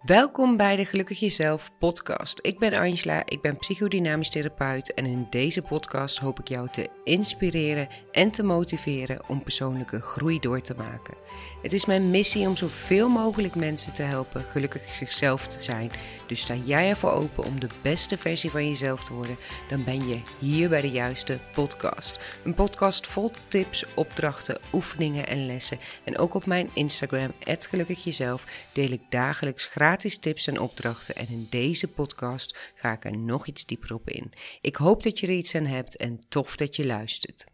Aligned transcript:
Welkom 0.00 0.56
bij 0.56 0.76
de 0.76 0.84
Gelukkig 0.84 1.20
Jezelf 1.20 1.70
podcast. 1.78 2.38
Ik 2.42 2.58
ben 2.58 2.74
Angela, 2.74 3.22
ik 3.24 3.40
ben 3.40 3.56
psychodynamisch 3.56 4.30
therapeut 4.30 4.94
en 4.94 5.06
in 5.06 5.26
deze 5.30 5.62
podcast 5.62 6.18
hoop 6.18 6.40
ik 6.40 6.48
jou 6.48 6.68
te 6.70 6.88
inspireren 7.04 7.88
en 8.12 8.30
te 8.30 8.42
motiveren 8.42 9.28
om 9.28 9.42
persoonlijke 9.42 10.00
groei 10.00 10.38
door 10.38 10.60
te 10.60 10.74
maken. 10.74 11.14
Het 11.62 11.72
is 11.72 11.86
mijn 11.86 12.10
missie 12.10 12.46
om 12.46 12.56
zoveel 12.56 13.08
mogelijk 13.08 13.54
mensen 13.54 13.92
te 13.92 14.02
helpen 14.02 14.44
gelukkig 14.44 14.92
zichzelf 14.92 15.46
te 15.46 15.60
zijn. 15.60 15.90
Dus 16.26 16.40
sta 16.40 16.54
jij 16.54 16.88
ervoor 16.88 17.12
open 17.12 17.44
om 17.44 17.60
de 17.60 17.68
beste 17.82 18.18
versie 18.18 18.50
van 18.50 18.68
jezelf 18.68 19.04
te 19.04 19.14
worden, 19.14 19.36
dan 19.68 19.84
ben 19.84 20.08
je 20.08 20.20
hier 20.38 20.68
bij 20.68 20.80
de 20.80 20.90
juiste 20.90 21.38
podcast. 21.52 22.18
Een 22.44 22.54
podcast 22.54 23.06
vol 23.06 23.30
tips, 23.48 23.84
opdrachten, 23.94 24.60
oefeningen 24.72 25.26
en 25.26 25.46
lessen. 25.46 25.78
En 26.04 26.18
ook 26.18 26.34
op 26.34 26.46
mijn 26.46 26.70
Instagram, 26.74 27.32
@gelukkigjezelf, 27.58 28.44
deel 28.72 28.90
ik 28.90 29.02
dagelijks 29.08 29.66
gratis 29.90 30.18
tips 30.18 30.46
en 30.46 30.60
opdrachten. 30.60 31.16
En 31.16 31.26
in 31.28 31.46
deze 31.50 31.88
podcast 31.88 32.72
ga 32.74 32.92
ik 32.92 33.04
er 33.04 33.16
nog 33.16 33.46
iets 33.46 33.66
dieper 33.66 33.94
op 33.94 34.10
in. 34.10 34.32
Ik 34.60 34.76
hoop 34.76 35.02
dat 35.02 35.18
je 35.18 35.26
er 35.26 35.32
iets 35.32 35.54
aan 35.54 35.64
hebt 35.64 35.96
en 35.96 36.18
tof 36.28 36.56
dat 36.56 36.76
je 36.76 36.86
luistert. 36.86 37.46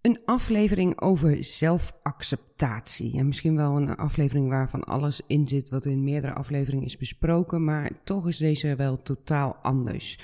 Een 0.00 0.20
aflevering 0.24 1.00
over 1.00 1.44
zelfacceptatie. 1.44 3.18
En 3.18 3.26
misschien 3.26 3.56
wel 3.56 3.76
een 3.76 3.96
aflevering 3.96 4.48
waarvan 4.48 4.84
alles 4.84 5.20
in 5.26 5.48
zit 5.48 5.70
wat 5.70 5.84
in 5.84 6.04
meerdere 6.04 6.32
afleveringen 6.32 6.86
is 6.86 6.96
besproken, 6.96 7.64
maar 7.64 7.90
toch 8.04 8.28
is 8.28 8.36
deze 8.36 8.76
wel 8.76 9.02
totaal 9.02 9.56
anders. 9.56 10.18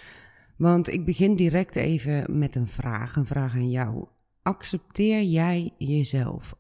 Want 0.57 0.89
ik 0.89 1.05
begin 1.05 1.37
direct 1.37 1.77
even 1.77 2.39
met 2.39 2.55
een 2.55 2.69
vraag, 2.69 3.17
een 3.17 3.27
vraag 3.27 3.55
aan 3.55 3.71
jou. 3.71 4.07
Accepteer 4.43 5.23
jij 5.23 5.75
jezelf? 5.79 6.58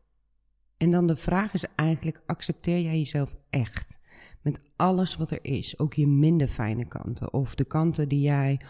En 0.78 0.90
dan 0.90 1.06
de 1.06 1.16
vraag 1.16 1.54
is 1.54 1.64
eigenlijk: 1.74 2.22
accepteer 2.26 2.80
jij 2.80 2.98
jezelf 2.98 3.36
echt? 3.50 3.98
Met 4.42 4.60
alles 4.76 5.16
wat 5.16 5.30
er 5.30 5.44
is, 5.44 5.78
ook 5.78 5.94
je 5.94 6.06
minder 6.06 6.48
fijne 6.48 6.86
kanten 6.86 7.32
of 7.32 7.54
de 7.54 7.64
kanten 7.64 8.08
die 8.08 8.20
jij 8.20 8.60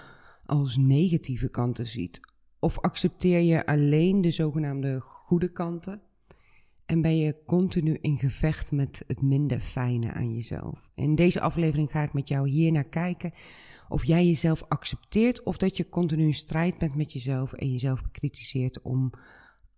als 0.45 0.77
negatieve 0.77 1.48
kanten 1.48 1.87
ziet 1.87 2.20
of 2.59 2.78
accepteer 2.78 3.41
je 3.41 3.67
alleen 3.67 4.20
de 4.20 4.31
zogenaamde 4.31 5.00
goede 5.00 5.53
kanten 5.53 6.03
en 6.87 7.03
ben 7.03 7.17
je 7.17 7.42
continu 7.47 7.98
in 8.00 8.19
gevecht 8.19 8.72
met 8.72 9.03
het 9.06 9.22
minder 9.22 9.61
fijne 9.61 10.12
aan 10.12 10.34
jezelf? 10.34 10.91
In 10.95 11.15
deze 11.15 11.41
aflevering 11.41 11.91
ga 11.91 12.03
ik 12.03 12.12
met 12.12 12.28
jou 12.28 12.48
hier 12.48 12.72
naar 12.72 12.89
kijken 12.89 13.33
of 13.89 14.05
jij 14.05 14.27
jezelf 14.27 14.65
accepteert 14.69 15.43
of 15.43 15.56
dat 15.56 15.77
je 15.77 15.89
continu 15.89 16.25
in 16.25 16.34
strijd 16.34 16.78
bent 16.78 16.95
met 16.95 17.12
jezelf 17.12 17.53
en 17.53 17.72
jezelf 17.72 18.03
bekritiseert 18.03 18.83
om 18.83 19.11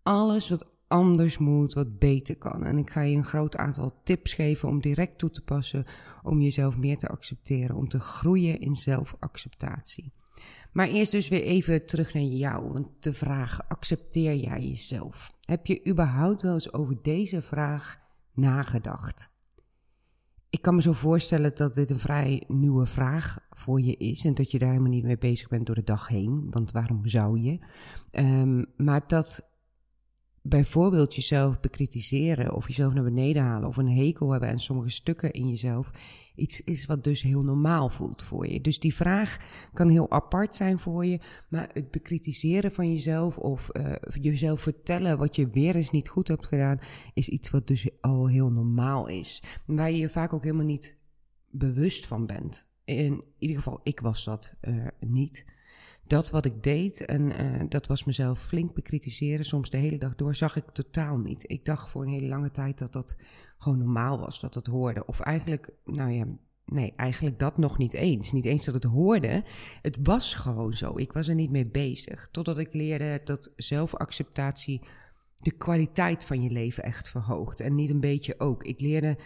alles 0.03 0.49
wat 0.49 0.67
anders 0.91 1.39
moet, 1.39 1.73
wat 1.73 1.99
beter 1.99 2.37
kan. 2.37 2.65
En 2.65 2.79
ik 2.79 2.91
ga 2.91 3.01
je 3.01 3.17
een 3.17 3.25
groot 3.25 3.57
aantal 3.57 4.01
tips 4.05 4.33
geven 4.33 4.69
om 4.69 4.81
direct 4.81 5.19
toe 5.19 5.31
te 5.31 5.43
passen, 5.43 5.85
om 6.23 6.41
jezelf 6.41 6.77
meer 6.77 6.97
te 6.97 7.09
accepteren, 7.09 7.77
om 7.77 7.89
te 7.89 8.01
groeien 8.01 8.61
in 8.61 8.77
zelfacceptatie. 8.77 10.13
Maar 10.73 10.89
eerst 10.89 11.13
dus 11.13 11.29
weer 11.29 11.43
even 11.43 11.87
terug 11.87 12.15
naar 12.15 12.23
jou. 12.23 12.73
Want 12.73 12.89
de 13.01 13.13
vraag: 13.13 13.69
accepteer 13.69 14.35
jij 14.35 14.61
jezelf? 14.69 15.33
Heb 15.41 15.67
je 15.67 15.87
überhaupt 15.89 16.43
wel 16.43 16.55
eens 16.55 16.73
over 16.73 17.03
deze 17.03 17.43
vraag 17.43 17.97
nagedacht? 18.35 19.31
Ik 20.51 20.63
kan 20.63 20.75
me 20.75 20.83
zo 20.83 20.93
voorstellen 20.93 21.55
dat 21.55 21.75
dit 21.75 21.91
een 21.91 21.99
vrij 21.99 22.45
nieuwe 22.47 22.87
vraag 22.87 23.39
voor 23.51 23.81
je 23.81 23.97
is 23.97 24.25
en 24.25 24.35
dat 24.35 24.51
je 24.51 24.59
daar 24.59 24.69
helemaal 24.69 24.91
niet 24.91 25.05
mee 25.05 25.19
bezig 25.19 25.49
bent 25.49 25.67
door 25.67 25.75
de 25.75 25.85
dag 25.85 26.09
heen, 26.09 26.47
want 26.51 26.73
waarom 26.73 27.09
zou 27.09 27.41
je? 27.41 27.59
Um, 28.19 28.67
maar 28.77 29.03
dat 29.07 29.50
bijvoorbeeld 30.43 31.15
jezelf 31.15 31.61
bekritiseren 31.61 32.53
of 32.55 32.67
jezelf 32.67 32.95
naar 32.95 33.05
beneden 33.05 33.43
halen 33.43 33.69
of 33.69 33.77
een 33.77 33.91
hekel 33.91 34.31
hebben 34.31 34.49
aan 34.49 34.61
sommige 34.61 34.91
stukken 34.91 35.31
in 35.31 35.49
jezelf 35.49 35.91
iets 36.41 36.61
is 36.61 36.87
wat 36.87 37.05
dus 37.05 37.23
heel 37.23 37.43
normaal 37.43 37.89
voelt 37.89 38.23
voor 38.23 38.47
je. 38.47 38.61
Dus 38.61 38.79
die 38.79 38.95
vraag 38.95 39.37
kan 39.73 39.89
heel 39.89 40.11
apart 40.11 40.57
zijn 40.57 40.79
voor 40.79 41.07
je, 41.07 41.21
maar 41.49 41.71
het 41.73 41.91
bekritiseren 41.91 42.71
van 42.71 42.93
jezelf 42.93 43.39
of 43.39 43.69
uh, 43.73 43.93
jezelf 44.21 44.61
vertellen 44.61 45.19
wat 45.19 45.37
je 45.37 45.49
weer 45.49 45.77
eens 45.77 45.91
niet 45.91 46.09
goed 46.09 46.29
hebt 46.29 46.47
gedaan, 46.47 46.79
is 47.15 47.29
iets 47.29 47.51
wat 47.51 47.67
dus 47.67 47.89
al 48.01 48.29
heel 48.29 48.51
normaal 48.51 49.09
is. 49.09 49.43
Waar 49.67 49.91
je 49.91 49.99
je 49.99 50.09
vaak 50.09 50.33
ook 50.33 50.45
helemaal 50.45 50.65
niet 50.65 50.99
bewust 51.51 52.07
van 52.07 52.27
bent. 52.27 52.69
In 52.85 53.25
ieder 53.39 53.57
geval, 53.57 53.81
ik 53.83 54.01
was 54.01 54.25
dat 54.25 54.55
uh, 54.63 54.87
niet 55.01 55.45
dat 56.11 56.31
wat 56.31 56.45
ik 56.45 56.63
deed, 56.63 57.05
en 57.05 57.43
uh, 57.43 57.63
dat 57.69 57.87
was 57.87 58.05
mezelf 58.05 58.41
flink 58.41 58.75
bekritiseren, 58.75 59.45
soms 59.45 59.71
de 59.71 59.77
hele 59.77 59.99
dag 59.99 60.15
door, 60.15 60.35
zag 60.35 60.57
ik 60.57 60.71
totaal 60.73 61.19
niet. 61.19 61.51
Ik 61.51 61.65
dacht 61.65 61.89
voor 61.89 62.03
een 62.03 62.13
hele 62.13 62.29
lange 62.29 62.51
tijd 62.51 62.79
dat 62.79 62.93
dat 62.93 63.17
gewoon 63.59 63.79
normaal 63.79 64.19
was, 64.19 64.41
dat 64.41 64.53
dat 64.53 64.67
hoorde. 64.67 65.07
Of 65.07 65.21
eigenlijk, 65.21 65.71
nou 65.85 66.11
ja, 66.11 66.27
nee, 66.65 66.93
eigenlijk 66.97 67.39
dat 67.39 67.59
nog 67.59 67.79
niet 67.79 67.95
eens. 67.95 68.33
Niet 68.33 68.45
eens 68.45 68.65
dat 68.65 68.75
het 68.75 68.85
hoorde. 68.85 69.45
Het 69.83 69.99
was 70.03 70.35
gewoon 70.35 70.73
zo. 70.73 70.99
Ik 70.99 71.13
was 71.13 71.29
er 71.29 71.35
niet 71.35 71.51
mee 71.51 71.67
bezig. 71.67 72.29
Totdat 72.31 72.59
ik 72.59 72.75
leerde 72.75 73.21
dat 73.25 73.53
zelfacceptatie 73.57 74.87
de 75.39 75.51
kwaliteit 75.51 76.25
van 76.25 76.43
je 76.43 76.51
leven 76.51 76.83
echt 76.83 77.09
verhoogt. 77.09 77.61
En 77.61 77.75
niet 77.75 77.91
een 77.91 78.01
beetje 78.01 78.41
ook. 78.41 78.65
Ik 78.65 78.81
leerde 78.81 79.17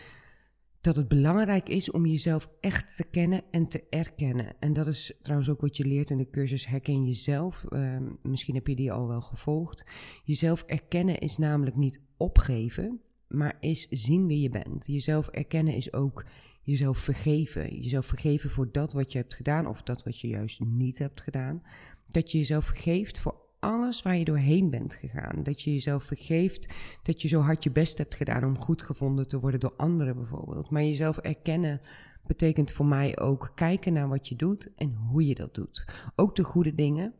dat 0.84 0.96
het 0.96 1.08
belangrijk 1.08 1.68
is 1.68 1.90
om 1.90 2.06
jezelf 2.06 2.50
echt 2.60 2.96
te 2.96 3.04
kennen 3.04 3.42
en 3.50 3.68
te 3.68 3.84
erkennen. 3.90 4.54
En 4.60 4.72
dat 4.72 4.86
is 4.86 5.12
trouwens 5.20 5.50
ook 5.50 5.60
wat 5.60 5.76
je 5.76 5.84
leert 5.84 6.10
in 6.10 6.18
de 6.18 6.30
cursus 6.30 6.66
Herken 6.66 7.04
Jezelf. 7.04 7.64
Uh, 7.68 7.98
misschien 8.22 8.54
heb 8.54 8.66
je 8.66 8.76
die 8.76 8.92
al 8.92 9.08
wel 9.08 9.20
gevolgd. 9.20 9.86
Jezelf 10.24 10.62
erkennen 10.62 11.18
is 11.18 11.36
namelijk 11.36 11.76
niet 11.76 12.04
opgeven, 12.16 13.00
maar 13.28 13.56
is 13.60 13.88
zien 13.88 14.26
wie 14.26 14.40
je 14.40 14.48
bent. 14.48 14.86
Jezelf 14.86 15.28
erkennen 15.28 15.74
is 15.74 15.92
ook 15.92 16.24
jezelf 16.62 16.98
vergeven. 16.98 17.80
Jezelf 17.80 18.06
vergeven 18.06 18.50
voor 18.50 18.72
dat 18.72 18.92
wat 18.92 19.12
je 19.12 19.18
hebt 19.18 19.34
gedaan 19.34 19.66
of 19.66 19.82
dat 19.82 20.02
wat 20.02 20.20
je 20.20 20.28
juist 20.28 20.60
niet 20.60 20.98
hebt 20.98 21.20
gedaan. 21.20 21.62
Dat 22.08 22.32
je 22.32 22.38
jezelf 22.38 22.64
vergeeft 22.64 23.20
voor 23.20 23.43
alles 23.64 24.02
waar 24.02 24.16
je 24.16 24.24
doorheen 24.24 24.70
bent 24.70 24.94
gegaan. 24.94 25.42
Dat 25.42 25.62
je 25.62 25.72
jezelf 25.72 26.04
vergeeft 26.04 26.74
dat 27.02 27.22
je 27.22 27.28
zo 27.28 27.40
hard 27.40 27.64
je 27.64 27.70
best 27.70 27.98
hebt 27.98 28.14
gedaan 28.14 28.44
om 28.44 28.58
goed 28.58 28.82
gevonden 28.82 29.28
te 29.28 29.40
worden 29.40 29.60
door 29.60 29.74
anderen 29.76 30.16
bijvoorbeeld. 30.16 30.70
Maar 30.70 30.82
jezelf 30.82 31.18
erkennen 31.18 31.80
betekent 32.26 32.72
voor 32.72 32.86
mij 32.86 33.18
ook 33.18 33.52
kijken 33.54 33.92
naar 33.92 34.08
wat 34.08 34.28
je 34.28 34.36
doet 34.36 34.74
en 34.74 34.94
hoe 34.94 35.26
je 35.26 35.34
dat 35.34 35.54
doet. 35.54 35.84
Ook 36.16 36.36
de 36.36 36.44
goede 36.44 36.74
dingen, 36.74 37.14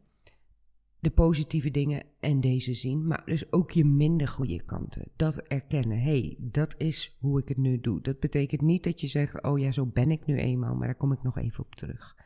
de 0.99 1.11
positieve 1.11 1.71
dingen 1.71 2.03
en 2.21 2.41
deze 2.41 2.75
zien, 2.75 3.07
maar 3.07 3.23
dus 3.25 3.53
ook 3.53 3.71
je 3.71 3.85
minder 3.85 4.29
goede 4.29 4.63
kanten. 4.63 5.11
Dat 5.17 5.37
erkennen. 5.37 6.03
hey, 6.03 6.37
dat 6.39 6.75
is 6.79 7.17
hoe 7.21 7.41
ik 7.41 7.49
het 7.49 7.57
nu 7.57 7.81
doe. 7.81 8.01
Dat 8.01 8.21
betekent 8.21 8.61
niet 8.61 8.85
dat 8.85 9.01
je 9.01 9.07
zegt, 9.07 9.43
oh 9.43 9.59
ja, 9.59 9.73
zo 9.73 9.87
ben 9.87 10.11
ik 10.11 10.27
nu 10.27 10.37
eenmaal, 10.37 10.75
maar 10.75 10.87
daar 10.87 10.97
kom 10.97 11.13
ik 11.13 11.23
nog 11.23 11.39
even 11.39 11.65
op 11.65 11.75
terug. 11.75 12.17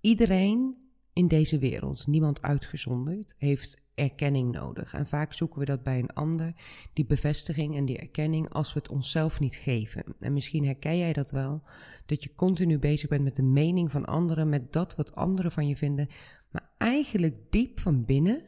Iedereen 0.00 0.83
in 1.14 1.28
deze 1.28 1.58
wereld, 1.58 2.06
niemand 2.06 2.42
uitgezonderd, 2.42 3.34
heeft 3.38 3.82
erkenning 3.94 4.52
nodig. 4.52 4.94
En 4.94 5.06
vaak 5.06 5.32
zoeken 5.32 5.58
we 5.58 5.64
dat 5.64 5.82
bij 5.82 5.98
een 5.98 6.12
ander, 6.12 6.52
die 6.92 7.06
bevestiging 7.06 7.76
en 7.76 7.84
die 7.84 7.98
erkenning, 7.98 8.48
als 8.48 8.72
we 8.72 8.78
het 8.78 8.88
onszelf 8.88 9.40
niet 9.40 9.54
geven. 9.54 10.04
En 10.20 10.32
misschien 10.32 10.64
herken 10.64 10.98
jij 10.98 11.12
dat 11.12 11.30
wel, 11.30 11.62
dat 12.06 12.22
je 12.22 12.34
continu 12.34 12.78
bezig 12.78 13.08
bent 13.08 13.24
met 13.24 13.36
de 13.36 13.42
mening 13.42 13.90
van 13.90 14.04
anderen, 14.04 14.48
met 14.48 14.72
dat 14.72 14.96
wat 14.96 15.14
anderen 15.14 15.52
van 15.52 15.68
je 15.68 15.76
vinden. 15.76 16.08
Maar 16.50 16.70
eigenlijk 16.78 17.36
diep 17.50 17.80
van 17.80 18.04
binnen 18.04 18.42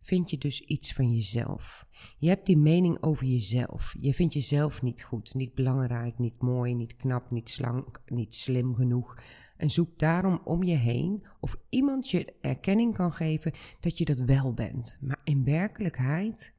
vind 0.00 0.30
je 0.30 0.38
dus 0.38 0.60
iets 0.60 0.92
van 0.92 1.12
jezelf. 1.12 1.86
Je 2.18 2.28
hebt 2.28 2.46
die 2.46 2.56
mening 2.56 3.02
over 3.02 3.26
jezelf. 3.26 3.94
Je 4.00 4.14
vindt 4.14 4.34
jezelf 4.34 4.82
niet 4.82 5.02
goed, 5.02 5.34
niet 5.34 5.54
belangrijk, 5.54 6.18
niet 6.18 6.40
mooi, 6.40 6.74
niet 6.74 6.96
knap, 6.96 7.30
niet 7.30 7.50
slank, 7.50 8.02
niet 8.06 8.34
slim 8.34 8.74
genoeg. 8.74 9.16
En 9.62 9.70
zoek 9.70 9.98
daarom 9.98 10.40
om 10.44 10.62
je 10.62 10.74
heen 10.74 11.26
of 11.40 11.56
iemand 11.68 12.10
je 12.10 12.34
erkenning 12.40 12.94
kan 12.94 13.12
geven 13.12 13.52
dat 13.80 13.98
je 13.98 14.04
dat 14.04 14.18
wel 14.18 14.54
bent. 14.54 14.98
Maar 15.00 15.20
in 15.24 15.44
werkelijkheid, 15.44 16.52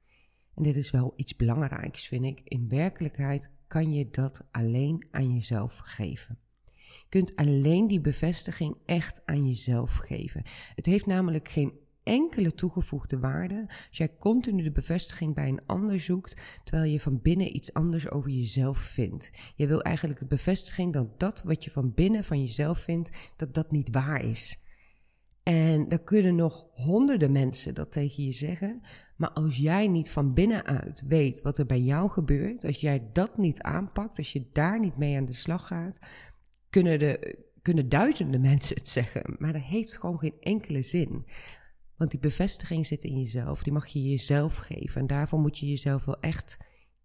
en 0.55 0.63
dit 0.63 0.75
is 0.75 0.91
wel 0.91 1.13
iets 1.15 1.35
belangrijks 1.35 2.07
vind 2.07 2.25
ik, 2.25 2.41
in 2.43 2.69
werkelijkheid 2.69 3.51
kan 3.67 3.93
je 3.93 4.09
dat 4.09 4.47
alleen 4.51 5.07
aan 5.11 5.33
jezelf 5.33 5.77
geven. 5.77 6.39
Je 6.73 7.05
kunt 7.09 7.35
alleen 7.35 7.87
die 7.87 8.01
bevestiging 8.01 8.77
echt 8.85 9.21
aan 9.25 9.47
jezelf 9.47 9.95
geven. 9.95 10.43
Het 10.75 10.85
heeft 10.85 11.05
namelijk 11.05 11.49
geen 11.49 11.79
enkele 12.03 12.53
toegevoegde 12.53 13.19
waarde 13.19 13.65
als 13.67 13.97
jij 13.97 14.15
continu 14.19 14.63
de 14.63 14.71
bevestiging 14.71 15.35
bij 15.35 15.47
een 15.47 15.65
ander 15.65 15.99
zoekt, 15.99 16.41
terwijl 16.63 16.91
je 16.91 16.99
van 16.99 17.21
binnen 17.21 17.55
iets 17.55 17.73
anders 17.73 18.11
over 18.11 18.29
jezelf 18.29 18.77
vindt. 18.77 19.29
Je 19.55 19.67
wil 19.67 19.81
eigenlijk 19.81 20.19
de 20.19 20.25
bevestiging 20.25 20.93
dat 20.93 21.19
dat 21.19 21.43
wat 21.43 21.63
je 21.63 21.71
van 21.71 21.93
binnen 21.93 22.23
van 22.23 22.39
jezelf 22.39 22.79
vindt, 22.79 23.11
dat 23.35 23.53
dat 23.53 23.71
niet 23.71 23.89
waar 23.89 24.23
is. 24.23 24.61
En 25.43 25.89
dan 25.89 26.03
kunnen 26.03 26.35
nog 26.35 26.67
honderden 26.73 27.31
mensen 27.31 27.73
dat 27.73 27.91
tegen 27.91 28.23
je 28.23 28.31
zeggen, 28.31 28.81
maar 29.17 29.31
als 29.31 29.57
jij 29.57 29.87
niet 29.87 30.09
van 30.09 30.33
binnenuit 30.33 31.03
weet 31.07 31.41
wat 31.41 31.57
er 31.57 31.65
bij 31.65 31.81
jou 31.81 32.09
gebeurt, 32.09 32.63
als 32.63 32.81
jij 32.81 33.09
dat 33.13 33.37
niet 33.37 33.61
aanpakt, 33.61 34.17
als 34.17 34.31
je 34.31 34.49
daar 34.53 34.79
niet 34.79 34.97
mee 34.97 35.17
aan 35.17 35.25
de 35.25 35.33
slag 35.33 35.67
gaat, 35.67 35.97
kunnen 36.69 36.99
de 36.99 37.41
kunnen 37.61 37.89
duizenden 37.89 38.41
mensen 38.51 38.75
het 38.75 38.87
zeggen, 38.87 39.35
maar 39.37 39.53
dat 39.53 39.61
heeft 39.61 39.97
gewoon 39.97 40.19
geen 40.19 40.35
enkele 40.39 40.81
zin. 40.81 41.25
Want 41.97 42.11
die 42.11 42.19
bevestiging 42.19 42.85
zit 42.85 43.03
in 43.03 43.17
jezelf, 43.19 43.63
die 43.63 43.73
mag 43.73 43.87
je 43.87 44.09
jezelf 44.09 44.57
geven. 44.57 45.01
En 45.01 45.07
daarvoor 45.07 45.39
moet 45.39 45.57
je 45.57 45.67
jezelf 45.67 46.05
wel 46.05 46.19
echt 46.19 46.57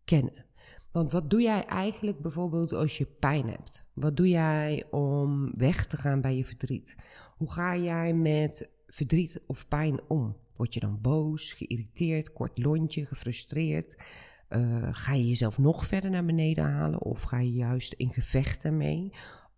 kennen. 0.05 0.47
Want 0.91 1.13
wat 1.13 1.31
doe 1.31 1.43
jij 1.43 1.65
eigenlijk 1.65 2.21
bijvoorbeeld 2.21 2.73
als 2.73 2.99
je 2.99 3.07
pijn 3.07 3.49
hebt? 3.49 3.87
Wat 3.95 4.17
doe 4.17 4.29
jij 4.29 4.85
om 4.91 5.51
weg 5.57 5.87
te 5.87 5.97
gaan 5.97 6.21
bij 6.21 6.37
je 6.37 6.45
verdriet? 6.45 6.95
Hoe 7.37 7.53
ga 7.53 7.77
jij 7.77 8.15
met 8.15 8.71
verdriet 8.87 9.43
of 9.47 9.69
pijn 9.69 10.01
om? 10.09 10.37
Word 10.55 10.75
je 10.75 10.81
dan 10.81 11.01
boos, 11.01 11.53
geïrriteerd, 11.53 12.33
kort 12.33 12.59
lontje, 12.59 13.07
gefrustreerd? 13.07 14.03
Uh, 14.49 14.89
ga 14.91 15.15
je 15.15 15.29
jezelf 15.29 15.59
nog 15.59 15.87
verder 15.87 16.11
naar 16.11 16.25
beneden 16.25 16.65
halen? 16.65 17.03
Of 17.03 17.23
ga 17.23 17.41
je 17.41 17.53
juist 17.53 17.93
in 17.93 18.13
gevechten 18.13 18.77
mee? 18.77 19.13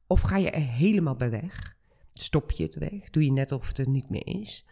Of 0.07 0.21
ga 0.21 0.37
je 0.37 0.51
er 0.51 0.63
helemaal 0.63 1.17
bij 1.17 1.31
weg? 1.31 1.77
Stop 2.13 2.51
je 2.51 2.63
het 2.63 2.75
weg? 2.75 3.11
Doe 3.11 3.25
je 3.25 3.33
net 3.33 3.53
of 3.53 3.69
het 3.69 3.79
er 3.79 3.89
niet 3.89 4.11
meer 4.11 4.27
is? 4.27 4.67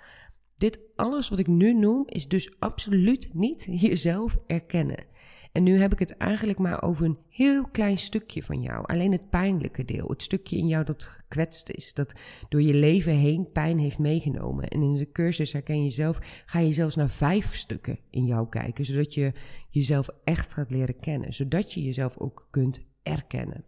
Dit 0.58 0.81
alles 0.96 1.28
wat 1.28 1.38
ik 1.38 1.46
nu 1.46 1.75
noem 1.75 2.02
is 2.06 2.28
dus 2.28 2.60
absoluut 2.60 3.31
niet 3.32 3.66
jezelf 3.70 4.38
erkennen. 4.46 5.06
En 5.52 5.62
nu 5.62 5.78
heb 5.78 5.93
ik 5.93 5.99
het 5.99 6.16
eigenlijk 6.16 6.58
maar 6.58 6.82
over 6.82 7.05
een 7.05 7.19
heel 7.28 7.69
klein 7.69 7.99
stukje 7.99 8.43
van 8.43 8.60
jou. 8.60 8.87
Alleen 8.87 9.12
het 9.12 9.31
pijnlijke 9.31 9.84
deel. 9.84 10.08
Het 10.08 10.22
stukje 10.22 10.56
in 10.56 10.66
jou 10.66 10.84
dat 10.84 11.05
gekwetst 11.05 11.70
is. 11.70 11.94
Dat 11.94 12.14
door 12.49 12.62
je 12.62 12.75
leven 12.75 13.12
heen 13.12 13.50
pijn 13.52 13.78
heeft 13.78 13.99
meegenomen. 13.99 14.69
En 14.69 14.82
in 14.82 14.94
de 14.94 15.12
cursus 15.12 15.52
herken 15.52 15.84
je 15.84 15.90
zelf, 15.90 16.19
ga 16.46 16.58
je 16.58 16.72
zelfs 16.72 16.96
naar 16.96 17.10
vijf 17.10 17.56
stukken 17.56 17.99
in 18.10 18.25
jou 18.25 18.49
kijken. 18.49 18.84
Zodat 18.84 19.14
je 19.14 19.32
jezelf 19.70 20.08
echt 20.25 20.52
gaat 20.52 20.70
leren 20.70 21.00
kennen. 21.00 21.32
Zodat 21.32 21.72
je 21.72 21.82
jezelf 21.82 22.19
ook 22.19 22.49
kunt 22.50 22.87
erkennen. 23.02 23.64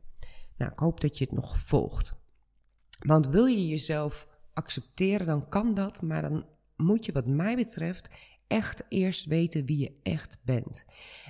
Nou, 0.56 0.72
ik 0.72 0.78
hoop 0.78 1.00
dat 1.00 1.18
je 1.18 1.24
het 1.24 1.34
nog 1.34 1.58
volgt. 1.58 2.22
Want 3.06 3.28
wil 3.28 3.46
je 3.46 3.68
jezelf 3.68 4.28
accepteren, 4.52 5.26
dan 5.26 5.48
kan 5.48 5.74
dat. 5.74 6.02
Maar 6.02 6.22
dan 6.22 6.44
moet 6.82 7.04
je 7.04 7.12
wat 7.12 7.26
mij 7.26 7.56
betreft 7.56 8.16
echt 8.46 8.84
eerst 8.88 9.26
weten 9.26 9.66
wie 9.66 9.78
je 9.78 9.92
echt 10.02 10.38
bent. 10.44 10.84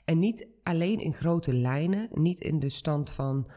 En 0.05 0.19
niet 0.19 0.49
alleen 0.62 0.99
in 0.99 1.12
grote 1.12 1.52
lijnen, 1.52 2.08
niet 2.12 2.41
in 2.41 2.58
de 2.58 2.69
stand 2.69 3.11
van. 3.11 3.50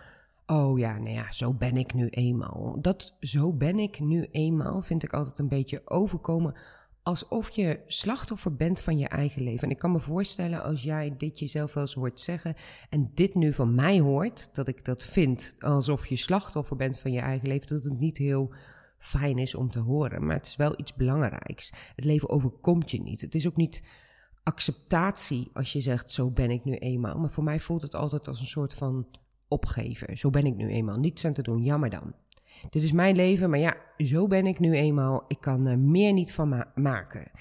Oh 0.46 0.80
ja, 0.80 0.98
nou 0.98 1.16
ja, 1.16 1.32
zo 1.32 1.54
ben 1.54 1.78
ik 1.78 1.94
nu 1.94 2.08
eenmaal. 2.08 2.78
Dat 2.82 3.16
zo 3.20 3.54
ben 3.54 3.80
ik 3.80 4.00
nu 4.00 4.28
eenmaal 4.32 4.82
vind 4.82 5.04
ik 5.04 5.14
altijd 5.14 5.40
een 5.40 5.48
beetje 5.48 5.82
overkomen 5.86 6.56
alsof 7.04 7.50
je 7.50 7.80
slachtoffer 7.88 8.56
bent 8.56 8.82
van 8.82 8.98
je 8.98 9.08
eigen 9.08 9.44
leven. 9.44 9.64
En 9.64 9.70
ik 9.70 9.78
kan 9.78 9.92
me 9.92 10.00
voorstellen 10.00 10.64
als 10.64 10.84
jij 10.84 11.14
dit 11.18 11.40
jezelf 11.40 11.74
wel 11.74 11.84
eens 11.84 11.94
hoort 11.94 12.20
zeggen 12.20 12.56
en 12.90 13.12
dit 13.14 13.36
nu 13.36 13.54
van 13.54 13.76
mij 13.76 14.00
hoort, 14.00 14.56
dat 14.56 14.68
ik 14.68 14.86
dat 14.86 15.06
vind 15.06 15.56
alsof 15.60 16.08
je 16.08 16.16
slachtoffer 16.16 16.76
bent 16.76 17.00
van 17.00 17.12
je 17.12 17.20
eigen 17.20 17.48
leven, 17.48 17.68
dat 17.68 17.84
het 17.84 18.00
niet 18.00 18.18
heel 18.18 18.54
fijn 19.04 19.38
is 19.38 19.56
om 19.56 19.70
te 19.70 19.80
horen. 19.80 20.26
Maar 20.26 20.36
het 20.36 20.46
is 20.46 20.56
wel 20.56 20.80
iets 20.80 20.94
belangrijks. 20.94 21.74
Het 21.96 22.06
leven 22.06 22.30
overkomt 22.30 22.92
je 22.92 23.02
niet. 23.02 23.22
Het 23.22 23.36
is 23.36 23.48
ook 23.48 23.56
niet 23.56 23.84
acceptatie 24.44 25.50
als 25.54 25.74
je 25.74 25.82
zegt: 25.82 26.12
Zo 26.12 26.32
ben 26.32 26.52
ik 26.52 26.64
nu 26.64 26.76
eenmaal. 26.76 27.20
Maar 27.20 27.30
voor 27.30 27.44
mij 27.44 27.60
voelt 27.60 27.82
het 27.82 27.96
altijd 27.96 28.28
als 28.28 28.40
een 28.40 28.46
soort 28.46 28.74
van 28.74 29.08
opgeven. 29.48 30.18
Zo 30.18 30.30
ben 30.30 30.46
ik 30.46 30.56
nu 30.56 30.70
eenmaal. 30.70 31.00
Niets 31.00 31.26
aan 31.26 31.34
te 31.34 31.42
doen, 31.42 31.64
jammer 31.64 31.90
dan. 31.90 32.14
Dit 32.70 32.84
is 32.84 32.92
mijn 32.92 33.16
leven, 33.16 33.50
maar 33.50 33.60
ja, 33.60 33.76
zo 33.98 34.28
ben 34.28 34.46
ik 34.46 34.60
nu 34.60 34.74
eenmaal. 34.74 35.26
Ik 35.28 35.42
kan 35.42 35.66
er 35.66 35.80
meer 35.80 36.14
niet 36.14 36.34
van 36.34 36.66
maken. 36.76 37.32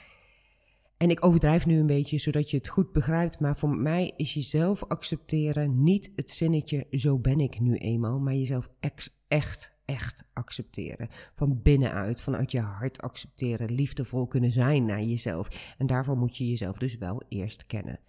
En 0.97 1.11
ik 1.11 1.25
overdrijf 1.25 1.67
nu 1.67 1.79
een 1.79 1.87
beetje, 1.87 2.19
zodat 2.19 2.51
je 2.51 2.57
het 2.57 2.69
goed 2.69 2.93
begrijpt. 2.93 3.41
Maar 3.41 3.57
voor 3.57 3.77
mij 3.77 4.13
is 4.17 4.35
jezelf 4.35 4.85
accepteren 4.85 5.83
niet 5.83 6.13
het 6.17 6.31
zinnetje: 6.31 6.87
zo 6.91 7.19
ben 7.19 7.41
ik 7.41 7.61
nu 7.61 7.77
eenmaal. 7.77 8.19
Maar 8.19 8.35
jezelf 8.35 8.69
echt 9.29 9.72
echt 9.85 10.25
accepteren. 10.33 11.09
Van 11.11 11.63
binnenuit, 11.63 12.23
vanuit 12.23 12.53
je 12.53 12.61
hart 12.61 13.01
accepteren, 13.01 13.75
liefdevol 13.75 14.27
kunnen 14.27 14.53
zijn 14.53 14.85
naar 14.85 15.03
jezelf. 15.03 15.75
En 15.79 15.87
daarvoor 15.87 16.17
moet 16.17 16.37
je 16.37 16.49
jezelf 16.49 16.79
dus 16.79 16.97
wel 16.97 17.23
eerst 17.29 17.67
kennen. 17.67 18.01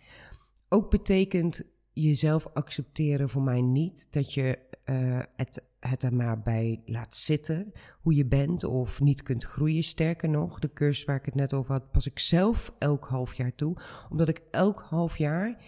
Ook 0.69 0.89
betekent 0.89 1.63
jezelf 1.93 2.47
accepteren 2.53 3.29
voor 3.29 3.41
mij 3.41 3.61
niet 3.61 4.07
dat 4.11 4.33
je 4.33 4.59
uh, 4.85 5.19
het, 5.35 5.63
het 5.79 6.03
er 6.03 6.13
maar 6.13 6.41
bij 6.41 6.81
laat 6.85 7.15
zitten, 7.15 7.71
hoe 8.01 8.15
je 8.15 8.25
bent 8.25 8.63
of 8.63 8.99
niet 8.99 9.23
kunt 9.23 9.43
groeien. 9.43 9.83
Sterker 9.83 10.29
nog, 10.29 10.59
de 10.59 10.73
cursus 10.73 11.05
waar 11.05 11.15
ik 11.15 11.25
het 11.25 11.35
net 11.35 11.53
over 11.53 11.71
had, 11.71 11.91
pas 11.91 12.07
ik 12.07 12.19
zelf 12.19 12.73
elk 12.79 13.05
half 13.05 13.33
jaar 13.33 13.55
toe, 13.55 13.75
omdat 14.09 14.29
ik 14.29 14.41
elk 14.51 14.79
half 14.79 15.17
jaar 15.17 15.61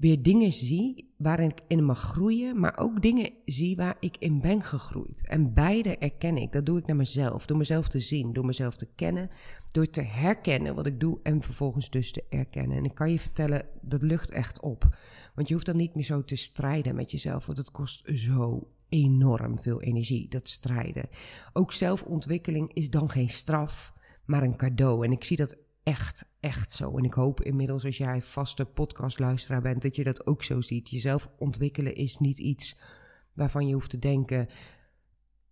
weer 0.00 0.22
dingen 0.22 0.52
zie 0.52 1.12
waarin 1.16 1.50
ik 1.50 1.60
in 1.66 1.84
mag 1.84 2.00
groeien, 2.00 2.60
maar 2.60 2.78
ook 2.78 3.02
dingen 3.02 3.30
zie 3.44 3.76
waar 3.76 3.96
ik 4.00 4.16
in 4.18 4.40
ben 4.40 4.62
gegroeid. 4.62 5.26
En 5.26 5.52
beide 5.52 5.96
erken 5.96 6.36
ik. 6.36 6.52
Dat 6.52 6.66
doe 6.66 6.78
ik 6.78 6.86
naar 6.86 6.96
mezelf, 6.96 7.46
door 7.46 7.56
mezelf 7.56 7.88
te 7.88 8.00
zien, 8.00 8.32
door 8.32 8.44
mezelf 8.44 8.76
te 8.76 8.88
kennen, 8.94 9.30
door 9.70 9.90
te 9.90 10.02
herkennen 10.02 10.74
wat 10.74 10.86
ik 10.86 11.00
doe 11.00 11.20
en 11.22 11.42
vervolgens 11.42 11.90
dus 11.90 12.12
te 12.12 12.24
erkennen. 12.28 12.76
En 12.76 12.84
ik 12.84 12.94
kan 12.94 13.10
je 13.10 13.18
vertellen, 13.18 13.66
dat 13.82 14.02
lucht 14.02 14.30
echt 14.30 14.60
op. 14.60 14.96
Want 15.34 15.48
je 15.48 15.54
hoeft 15.54 15.66
dan 15.66 15.76
niet 15.76 15.94
meer 15.94 16.04
zo 16.04 16.24
te 16.24 16.36
strijden 16.36 16.94
met 16.94 17.10
jezelf, 17.10 17.46
want 17.46 17.58
het 17.58 17.70
kost 17.70 18.18
zo 18.18 18.68
enorm 18.88 19.58
veel 19.58 19.82
energie, 19.82 20.28
dat 20.28 20.48
strijden. 20.48 21.08
Ook 21.52 21.72
zelfontwikkeling 21.72 22.74
is 22.74 22.90
dan 22.90 23.10
geen 23.10 23.28
straf, 23.28 23.92
maar 24.24 24.42
een 24.42 24.56
cadeau. 24.56 25.04
En 25.04 25.12
ik 25.12 25.24
zie 25.24 25.36
dat 25.36 25.58
echt, 25.82 26.30
echt 26.40 26.72
zo. 26.72 26.98
En 26.98 27.04
ik 27.04 27.12
hoop 27.12 27.42
inmiddels, 27.42 27.84
als 27.84 27.96
jij 27.96 28.22
vaste 28.22 28.64
podcastluisteraar 28.64 29.62
bent, 29.62 29.82
dat 29.82 29.96
je 29.96 30.04
dat 30.04 30.26
ook 30.26 30.42
zo 30.42 30.60
ziet. 30.60 30.90
Jezelf 30.90 31.30
ontwikkelen 31.38 31.94
is 31.94 32.18
niet 32.18 32.38
iets 32.38 32.80
waarvan 33.32 33.66
je 33.66 33.74
hoeft 33.74 33.90
te 33.90 33.98
denken. 33.98 34.48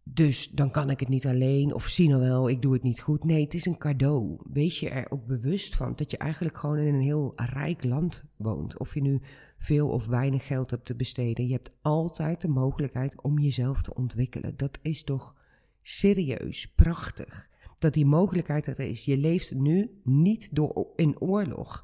Dus 0.03 0.49
dan 0.49 0.71
kan 0.71 0.91
ik 0.91 1.01
het 1.01 1.09
niet 1.09 1.27
alleen. 1.27 1.75
Of 1.75 1.87
zie 1.87 2.09
nou 2.09 2.21
wel, 2.21 2.49
ik 2.49 2.63
doe 2.63 2.73
het 2.73 2.83
niet 2.83 3.01
goed. 3.01 3.25
Nee, 3.25 3.45
het 3.45 3.55
is 3.55 3.67
een 3.67 3.79
cadeau. 3.79 4.41
Wees 4.53 4.81
je 4.81 4.89
er 4.89 5.11
ook 5.11 5.27
bewust 5.27 5.77
van 5.77 5.93
dat 5.97 6.11
je 6.11 6.17
eigenlijk 6.17 6.57
gewoon 6.57 6.79
in 6.79 6.95
een 6.95 7.01
heel 7.01 7.33
rijk 7.37 7.85
land 7.85 8.25
woont. 8.37 8.79
Of 8.79 8.95
je 8.95 9.01
nu 9.01 9.21
veel 9.59 9.89
of 9.89 10.07
weinig 10.07 10.47
geld 10.47 10.71
hebt 10.71 10.85
te 10.85 10.97
besteden. 10.97 11.47
Je 11.47 11.53
hebt 11.53 11.73
altijd 11.83 12.41
de 12.41 12.49
mogelijkheid 12.49 13.23
om 13.23 13.39
jezelf 13.39 13.83
te 13.83 13.95
ontwikkelen. 13.95 14.57
Dat 14.57 14.79
is 14.83 15.05
toch 15.05 15.35
serieus 15.83 16.75
prachtig 16.75 17.48
dat 17.79 17.95
die 17.95 18.07
mogelijkheid 18.07 18.67
er 18.67 18.81
is. 18.81 19.05
Je 19.05 19.17
leeft 19.17 19.55
nu 19.55 20.01
niet 20.05 20.55
door, 20.55 20.93
in 20.97 21.21
oorlog. 21.21 21.81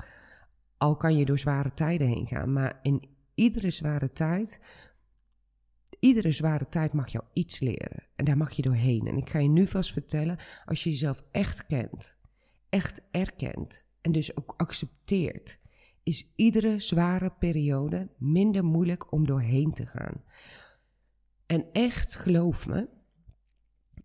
Al 0.77 0.97
kan 0.97 1.17
je 1.17 1.25
door 1.25 1.39
zware 1.39 1.75
tijden 1.75 2.07
heen 2.07 2.27
gaan. 2.27 2.53
Maar 2.53 2.79
in 2.83 3.09
iedere 3.35 3.71
zware 3.71 4.13
tijd. 4.13 4.61
Iedere 5.99 6.31
zware 6.31 6.69
tijd 6.69 6.93
mag 6.93 7.09
jou 7.09 7.25
iets 7.33 7.61
leren. 7.61 8.07
En 8.17 8.25
daar 8.25 8.37
mag 8.37 8.53
je 8.53 8.63
doorheen. 8.63 9.07
En 9.07 9.17
ik 9.17 9.31
ga 9.31 9.39
je 9.39 9.49
nu 9.49 9.67
vast 9.67 9.93
vertellen. 9.93 10.39
Als 10.65 10.85
je 10.85 10.91
jezelf 10.91 11.25
echt 11.31 11.67
kent. 11.67 12.17
Echt 12.69 13.03
erkent. 13.11 13.85
En 14.01 14.13
dus 14.13 14.37
ook 14.37 14.55
accepteert. 14.57 15.59
Is 16.03 16.33
iedere 16.37 16.79
zware 16.79 17.31
periode 17.39 18.11
minder 18.19 18.65
moeilijk 18.65 19.13
om 19.13 19.27
doorheen 19.27 19.73
te 19.73 19.87
gaan. 19.87 20.25
En 21.47 21.67
echt, 21.73 22.15
geloof 22.15 22.67
me, 22.67 22.89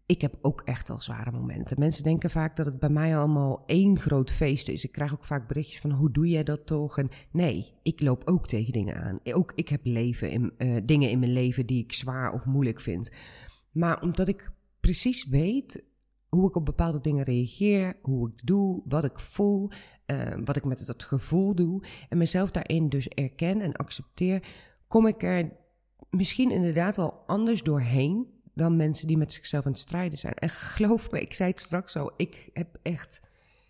ik 0.09 0.21
heb 0.21 0.37
ook 0.41 0.61
echt 0.61 0.89
al 0.89 1.01
zware 1.01 1.31
momenten. 1.31 1.79
Mensen 1.79 2.03
denken 2.03 2.29
vaak 2.29 2.55
dat 2.55 2.65
het 2.65 2.79
bij 2.79 2.89
mij 2.89 3.17
allemaal 3.17 3.63
één 3.65 3.99
groot 3.99 4.31
feest 4.31 4.69
is. 4.69 4.83
Ik 4.83 4.91
krijg 4.91 5.13
ook 5.13 5.23
vaak 5.23 5.47
berichtjes 5.47 5.79
van 5.79 5.91
hoe 5.91 6.11
doe 6.11 6.29
jij 6.29 6.43
dat 6.43 6.65
toch? 6.65 6.97
En 6.97 7.09
nee, 7.31 7.73
ik 7.83 8.01
loop 8.01 8.21
ook 8.25 8.47
tegen 8.47 8.73
dingen 8.73 8.95
aan. 8.95 9.19
Ook 9.23 9.51
ik 9.55 9.69
heb 9.69 9.79
leven 9.83 10.31
in, 10.31 10.53
uh, 10.57 10.77
dingen 10.85 11.09
in 11.09 11.19
mijn 11.19 11.31
leven 11.31 11.65
die 11.65 11.83
ik 11.83 11.93
zwaar 11.93 12.33
of 12.33 12.45
moeilijk 12.45 12.79
vind. 12.79 13.11
Maar 13.71 14.01
omdat 14.01 14.27
ik 14.27 14.51
precies 14.79 15.27
weet 15.27 15.83
hoe 16.29 16.47
ik 16.47 16.55
op 16.55 16.65
bepaalde 16.65 17.01
dingen 17.01 17.23
reageer, 17.23 17.97
hoe 18.01 18.29
ik 18.29 18.45
doe, 18.45 18.81
wat 18.85 19.03
ik 19.03 19.19
voel, 19.19 19.69
uh, 20.05 20.33
wat 20.45 20.55
ik 20.55 20.65
met 20.65 20.85
dat 20.85 21.03
gevoel 21.03 21.55
doe 21.55 21.83
en 22.09 22.17
mezelf 22.17 22.51
daarin 22.51 22.89
dus 22.89 23.07
erken 23.07 23.61
en 23.61 23.73
accepteer, 23.73 24.43
kom 24.87 25.07
ik 25.07 25.23
er 25.23 25.51
misschien 26.09 26.51
inderdaad 26.51 26.97
al 26.97 27.13
anders 27.25 27.63
doorheen 27.63 28.27
dan 28.59 28.75
mensen 28.75 29.07
die 29.07 29.17
met 29.17 29.33
zichzelf 29.33 29.65
aan 29.65 29.71
het 29.71 29.81
strijden 29.81 30.19
zijn. 30.19 30.33
En 30.33 30.49
geloof 30.49 31.11
me, 31.11 31.21
ik 31.21 31.33
zei 31.33 31.49
het 31.49 31.59
straks 31.59 31.95
al, 31.95 32.11
ik 32.17 32.49
heb 32.53 32.77
echt, 32.81 33.21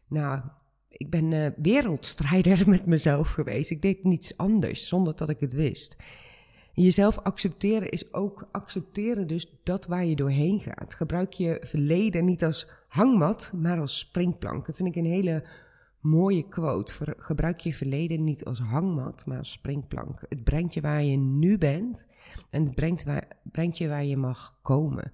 nou, 0.08 0.41
ik 0.89 1.10
ben 1.10 1.31
uh, 1.31 1.48
wereldstrijder 1.58 2.63
met 2.69 2.86
mezelf 2.86 3.29
geweest. 3.29 3.72
Ik 3.72 3.81
deed 3.81 4.03
niets 4.03 4.38
anders 4.38 4.88
zonder 4.88 5.15
dat 5.15 5.29
ik 5.29 5.39
het 5.39 5.53
wist. 5.53 5.98
Jezelf 6.74 7.17
accepteren 7.17 7.89
is 7.89 8.13
ook 8.13 8.48
accepteren 8.51 9.27
dus 9.27 9.60
dat 9.63 9.88
waar 9.88 10.05
je 10.05 10.15
doorheen 10.15 10.60
gaat. 10.60 10.93
Gebruik 10.93 11.34
je 11.34 11.58
verleden 11.62 12.25
niet 12.25 12.43
als 12.43 12.69
hangmat, 12.88 13.51
maar 13.55 13.79
als 13.79 14.00
springplank. 14.00 14.65
Dat 14.65 14.75
vind 14.75 14.89
ik 14.89 14.96
een 14.96 15.12
hele 15.12 15.43
mooie 16.01 16.48
quote. 16.48 17.15
Gebruik 17.18 17.60
je 17.60 17.74
verleden 17.74 18.24
niet 18.24 18.46
als 18.46 18.60
hangmat, 18.60 19.25
maar 19.25 19.38
als 19.38 19.51
springplank. 19.51 20.22
Het 20.29 20.44
brengt 20.44 20.74
je 20.74 20.82
waar 20.82 21.03
je 21.03 21.18
nu 21.18 21.58
bent 21.58 22.06
en 22.50 22.63
het 22.63 22.75
brengt, 22.75 23.03
waar, 23.03 23.27
brengt 23.51 23.77
je 23.77 23.88
waar 23.88 24.06
je 24.06 24.18
mag 24.18 24.60
komen. 24.62 25.13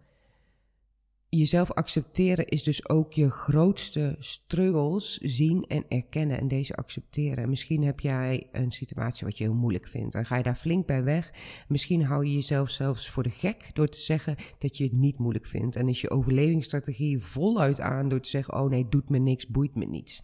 Jezelf 1.30 1.72
accepteren 1.72 2.48
is 2.48 2.64
dus 2.64 2.90
ook 2.90 3.14
je 3.14 3.30
grootste 3.30 4.16
struggles 4.20 5.18
zien 5.18 5.66
en 5.68 5.84
erkennen 5.88 6.40
en 6.40 6.48
deze 6.48 6.76
accepteren. 6.76 7.50
misschien 7.50 7.84
heb 7.84 8.00
jij 8.00 8.48
een 8.52 8.72
situatie 8.72 9.26
wat 9.26 9.38
je 9.38 9.44
heel 9.44 9.54
moeilijk 9.54 9.88
vindt. 9.88 10.14
Dan 10.14 10.26
ga 10.26 10.38
je 10.38 10.44
daar 10.44 10.56
flink 10.56 10.86
bij 10.86 11.04
weg. 11.04 11.34
Misschien 11.68 12.04
hou 12.04 12.26
je 12.26 12.34
jezelf 12.34 12.70
zelfs 12.70 13.10
voor 13.10 13.24
de 13.24 13.30
gek 13.30 13.70
door 13.74 13.88
te 13.88 13.98
zeggen 13.98 14.36
dat 14.58 14.78
je 14.78 14.84
het 14.84 14.94
niet 14.94 15.18
moeilijk 15.18 15.46
vindt. 15.46 15.76
En 15.76 15.88
is 15.88 16.02
je 16.02 16.10
overlevingsstrategie 16.10 17.20
voluit 17.20 17.82
aan 17.82 18.10
door 18.10 18.22
te 18.22 18.30
zeggen: 18.30 18.54
Oh 18.54 18.70
nee, 18.70 18.90
doet 18.90 19.10
me 19.10 19.18
niks, 19.18 19.48
boeit 19.48 19.76
me 19.76 19.86
niets 19.86 20.22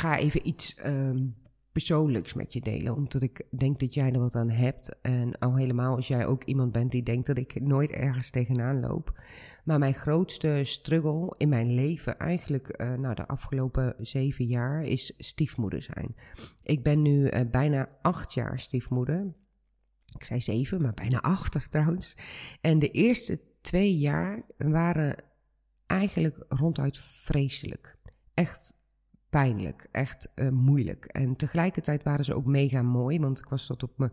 ga 0.00 0.18
even 0.18 0.48
iets 0.48 0.76
um, 0.86 1.36
persoonlijks 1.72 2.32
met 2.32 2.52
je 2.52 2.60
delen. 2.60 2.94
Omdat 2.94 3.22
ik 3.22 3.46
denk 3.58 3.80
dat 3.80 3.94
jij 3.94 4.12
er 4.12 4.18
wat 4.18 4.34
aan 4.34 4.50
hebt. 4.50 5.00
En 5.02 5.38
al 5.38 5.56
helemaal 5.56 5.96
als 5.96 6.08
jij 6.08 6.26
ook 6.26 6.44
iemand 6.44 6.72
bent 6.72 6.90
die 6.90 7.02
denkt 7.02 7.26
dat 7.26 7.38
ik 7.38 7.60
nooit 7.60 7.90
ergens 7.90 8.30
tegenaan 8.30 8.80
loop. 8.80 9.20
Maar 9.64 9.78
mijn 9.78 9.94
grootste 9.94 10.60
struggle 10.62 11.34
in 11.36 11.48
mijn 11.48 11.74
leven, 11.74 12.18
eigenlijk 12.18 12.80
uh, 12.80 12.94
nou, 12.94 13.14
de 13.14 13.26
afgelopen 13.26 13.94
zeven 13.98 14.46
jaar, 14.46 14.82
is 14.82 15.14
stiefmoeder 15.18 15.82
zijn. 15.82 16.16
Ik 16.62 16.82
ben 16.82 17.02
nu 17.02 17.30
uh, 17.30 17.40
bijna 17.50 17.88
acht 18.02 18.34
jaar 18.34 18.58
stiefmoeder. 18.58 19.34
Ik 20.14 20.24
zei 20.24 20.40
zeven, 20.40 20.82
maar 20.82 20.94
bijna 20.94 21.20
acht 21.20 21.66
trouwens. 21.70 22.16
En 22.60 22.78
de 22.78 22.90
eerste 22.90 23.40
twee 23.60 23.98
jaar 23.98 24.42
waren 24.56 25.24
eigenlijk 25.86 26.44
ronduit 26.48 26.98
vreselijk. 26.98 27.98
Echt 28.34 28.77
pijnlijk, 29.30 29.88
echt 29.92 30.32
uh, 30.34 30.48
moeilijk. 30.48 31.04
En 31.04 31.36
tegelijkertijd 31.36 32.02
waren 32.02 32.24
ze 32.24 32.34
ook 32.34 32.46
mega 32.46 32.82
mooi, 32.82 33.18
want 33.18 33.38
ik 33.38 33.48
was 33.48 33.66
tot, 33.66 33.82
op 33.82 33.92
me, 33.96 34.10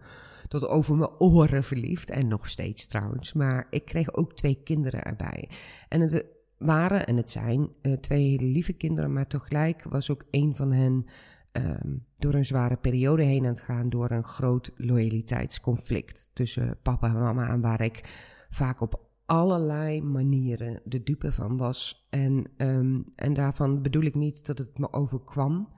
tot 0.48 0.68
over 0.68 0.96
mijn 0.96 1.20
oren 1.20 1.64
verliefd. 1.64 2.10
En 2.10 2.28
nog 2.28 2.50
steeds 2.50 2.88
trouwens. 2.88 3.34
Maar 3.34 3.68
ik 3.70 3.86
kreeg 3.86 4.14
ook 4.14 4.34
twee 4.34 4.62
kinderen 4.64 5.04
erbij. 5.04 5.50
En 5.90 6.02
het 6.02 6.26
waren 6.58 7.06
en 7.06 7.18
het 7.18 7.32
zijn 7.32 7.70
uh, 7.82 7.94
twee 7.94 8.30
hele 8.30 8.52
lieve 8.52 8.74
kinderen, 8.74 9.14
maar 9.14 9.28
tegelijk 9.28 9.84
was 9.84 10.12
ook 10.12 10.26
een 10.32 10.56
van 10.56 10.72
hen 10.72 11.06
um, 11.52 12.06
door 12.16 12.34
een 12.34 12.46
zware 12.46 12.76
periode 12.78 13.24
heen 13.24 13.44
aan 13.44 13.50
het 13.50 13.62
gaan, 13.62 13.90
door 13.90 14.12
een 14.12 14.24
groot 14.24 14.72
loyaliteitsconflict 14.76 16.30
tussen 16.34 16.78
papa 16.82 17.08
en 17.08 17.22
mama, 17.22 17.60
waar 17.60 17.82
ik 17.82 18.02
vaak 18.50 18.82
op 18.82 19.06
allerlei 19.26 20.02
manieren 20.02 20.82
de 20.84 21.04
dupe 21.04 21.32
van 21.32 21.58
was. 21.58 22.08
En, 22.10 22.52
um, 22.58 23.12
en 23.16 23.34
daarvan 23.34 23.82
bedoel 23.82 24.04
ik 24.04 24.16
niet 24.16 24.46
dat 24.46 24.58
het 24.58 24.78
me 24.78 24.94
overkwam. 24.94 25.74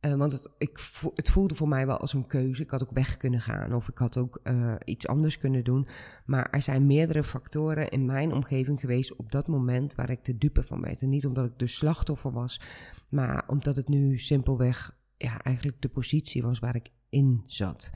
Uh, 0.00 0.14
want 0.14 0.32
het, 0.32 0.50
ik, 0.58 0.80
het 1.14 1.30
voelde 1.30 1.54
voor 1.54 1.68
mij 1.68 1.86
wel 1.86 1.98
als 1.98 2.12
een 2.12 2.26
keuze. 2.26 2.62
Ik 2.62 2.70
had 2.70 2.82
ook 2.82 2.92
weg 2.92 3.16
kunnen 3.16 3.40
gaan 3.40 3.74
of 3.74 3.88
ik 3.88 3.98
had 3.98 4.16
ook 4.16 4.40
uh, 4.42 4.74
iets 4.84 5.06
anders 5.06 5.38
kunnen 5.38 5.64
doen. 5.64 5.86
Maar 6.26 6.50
er 6.50 6.62
zijn 6.62 6.86
meerdere 6.86 7.24
factoren 7.24 7.88
in 7.90 8.04
mijn 8.04 8.32
omgeving 8.32 8.80
geweest 8.80 9.16
op 9.16 9.32
dat 9.32 9.46
moment 9.48 9.94
waar 9.94 10.10
ik 10.10 10.24
de 10.24 10.38
dupe 10.38 10.62
van 10.62 10.80
werd. 10.80 11.02
En 11.02 11.08
niet 11.08 11.26
omdat 11.26 11.44
ik 11.44 11.58
de 11.58 11.66
slachtoffer 11.66 12.32
was, 12.32 12.60
maar 13.08 13.44
omdat 13.46 13.76
het 13.76 13.88
nu 13.88 14.18
simpelweg 14.18 14.96
ja, 15.16 15.42
eigenlijk 15.42 15.82
de 15.82 15.88
positie 15.88 16.42
was 16.42 16.58
waar 16.58 16.76
ik 16.76 16.90
in 17.08 17.42
zat. 17.46 17.90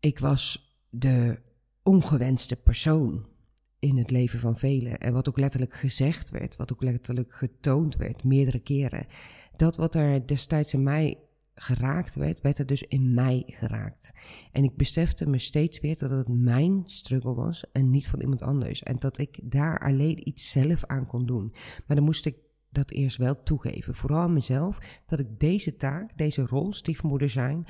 Ik 0.00 0.18
was 0.18 0.74
de 0.90 1.38
ongewenste 1.82 2.62
persoon 2.62 3.26
in 3.84 3.96
het 3.96 4.10
leven 4.10 4.38
van 4.38 4.56
velen. 4.56 4.98
En 4.98 5.12
wat 5.12 5.28
ook 5.28 5.38
letterlijk 5.38 5.74
gezegd 5.74 6.30
werd, 6.30 6.56
wat 6.56 6.72
ook 6.72 6.82
letterlijk 6.82 7.32
getoond 7.34 7.96
werd, 7.96 8.24
meerdere 8.24 8.58
keren. 8.58 9.06
Dat 9.56 9.76
wat 9.76 9.94
er 9.94 10.26
destijds 10.26 10.74
in 10.74 10.82
mij 10.82 11.18
geraakt 11.54 12.14
werd, 12.14 12.40
werd 12.40 12.58
er 12.58 12.66
dus 12.66 12.82
in 12.82 13.14
mij 13.14 13.42
geraakt. 13.46 14.12
En 14.52 14.64
ik 14.64 14.76
besefte 14.76 15.28
me 15.28 15.38
steeds 15.38 15.80
weer 15.80 15.98
dat 15.98 16.10
het 16.10 16.28
mijn 16.28 16.82
struggle 16.84 17.34
was 17.34 17.70
en 17.72 17.90
niet 17.90 18.08
van 18.08 18.20
iemand 18.20 18.42
anders. 18.42 18.82
En 18.82 18.96
dat 18.96 19.18
ik 19.18 19.38
daar 19.42 19.78
alleen 19.78 20.28
iets 20.28 20.50
zelf 20.50 20.84
aan 20.84 21.06
kon 21.06 21.26
doen. 21.26 21.54
Maar 21.86 21.96
dan 21.96 22.04
moest 22.04 22.26
ik 22.26 22.36
dat 22.70 22.90
eerst 22.90 23.16
wel 23.16 23.42
toegeven. 23.42 23.94
Vooral 23.94 24.28
mezelf, 24.28 25.02
dat 25.06 25.20
ik 25.20 25.38
deze 25.38 25.76
taak, 25.76 26.16
deze 26.18 26.46
rol, 26.46 26.72
stiefmoeder 26.72 27.28
zijn, 27.28 27.66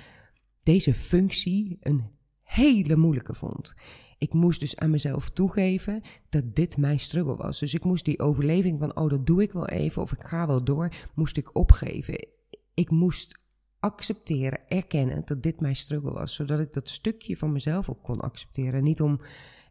deze 0.62 0.94
functie 0.94 1.76
een 1.80 2.04
hele 2.42 2.96
moeilijke 2.96 3.34
vond. 3.34 3.74
Ik 4.18 4.32
moest 4.32 4.60
dus 4.60 4.76
aan 4.76 4.90
mezelf 4.90 5.30
toegeven 5.30 6.02
dat 6.28 6.54
dit 6.54 6.76
mijn 6.76 7.00
struggle 7.00 7.36
was. 7.36 7.58
Dus 7.58 7.74
ik 7.74 7.84
moest 7.84 8.04
die 8.04 8.20
overleving 8.20 8.78
van, 8.78 8.96
oh, 8.96 9.08
dat 9.08 9.26
doe 9.26 9.42
ik 9.42 9.52
wel 9.52 9.68
even 9.68 10.02
of 10.02 10.12
ik 10.12 10.20
ga 10.20 10.46
wel 10.46 10.64
door, 10.64 10.92
moest 11.14 11.36
ik 11.36 11.56
opgeven. 11.56 12.28
Ik 12.74 12.90
moest 12.90 13.42
accepteren, 13.80 14.68
erkennen 14.68 15.22
dat 15.24 15.42
dit 15.42 15.60
mijn 15.60 15.76
struggle 15.76 16.12
was. 16.12 16.34
Zodat 16.34 16.60
ik 16.60 16.72
dat 16.72 16.88
stukje 16.88 17.36
van 17.36 17.52
mezelf 17.52 17.90
ook 17.90 18.02
kon 18.02 18.20
accepteren. 18.20 18.82
Niet 18.82 19.00
om 19.00 19.20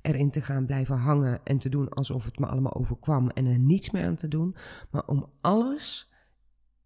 erin 0.02 0.32
te 0.32 0.42
gaan 0.42 0.66
blijven 0.66 0.98
hangen 0.98 1.40
en 1.44 1.58
te 1.58 1.70
doen 1.70 1.90
alsof 1.90 2.26
het 2.26 2.40
me 2.40 2.46
allemaal 2.46 2.74
overkwam 2.74 3.30
en 3.30 3.46
er 3.46 3.60
niets 3.60 3.90
meer 3.90 4.06
aan 4.06 4.16
te 4.16 4.28
doen. 4.28 4.56
Maar 4.92 5.08
om 5.08 5.32
alles 5.42 6.12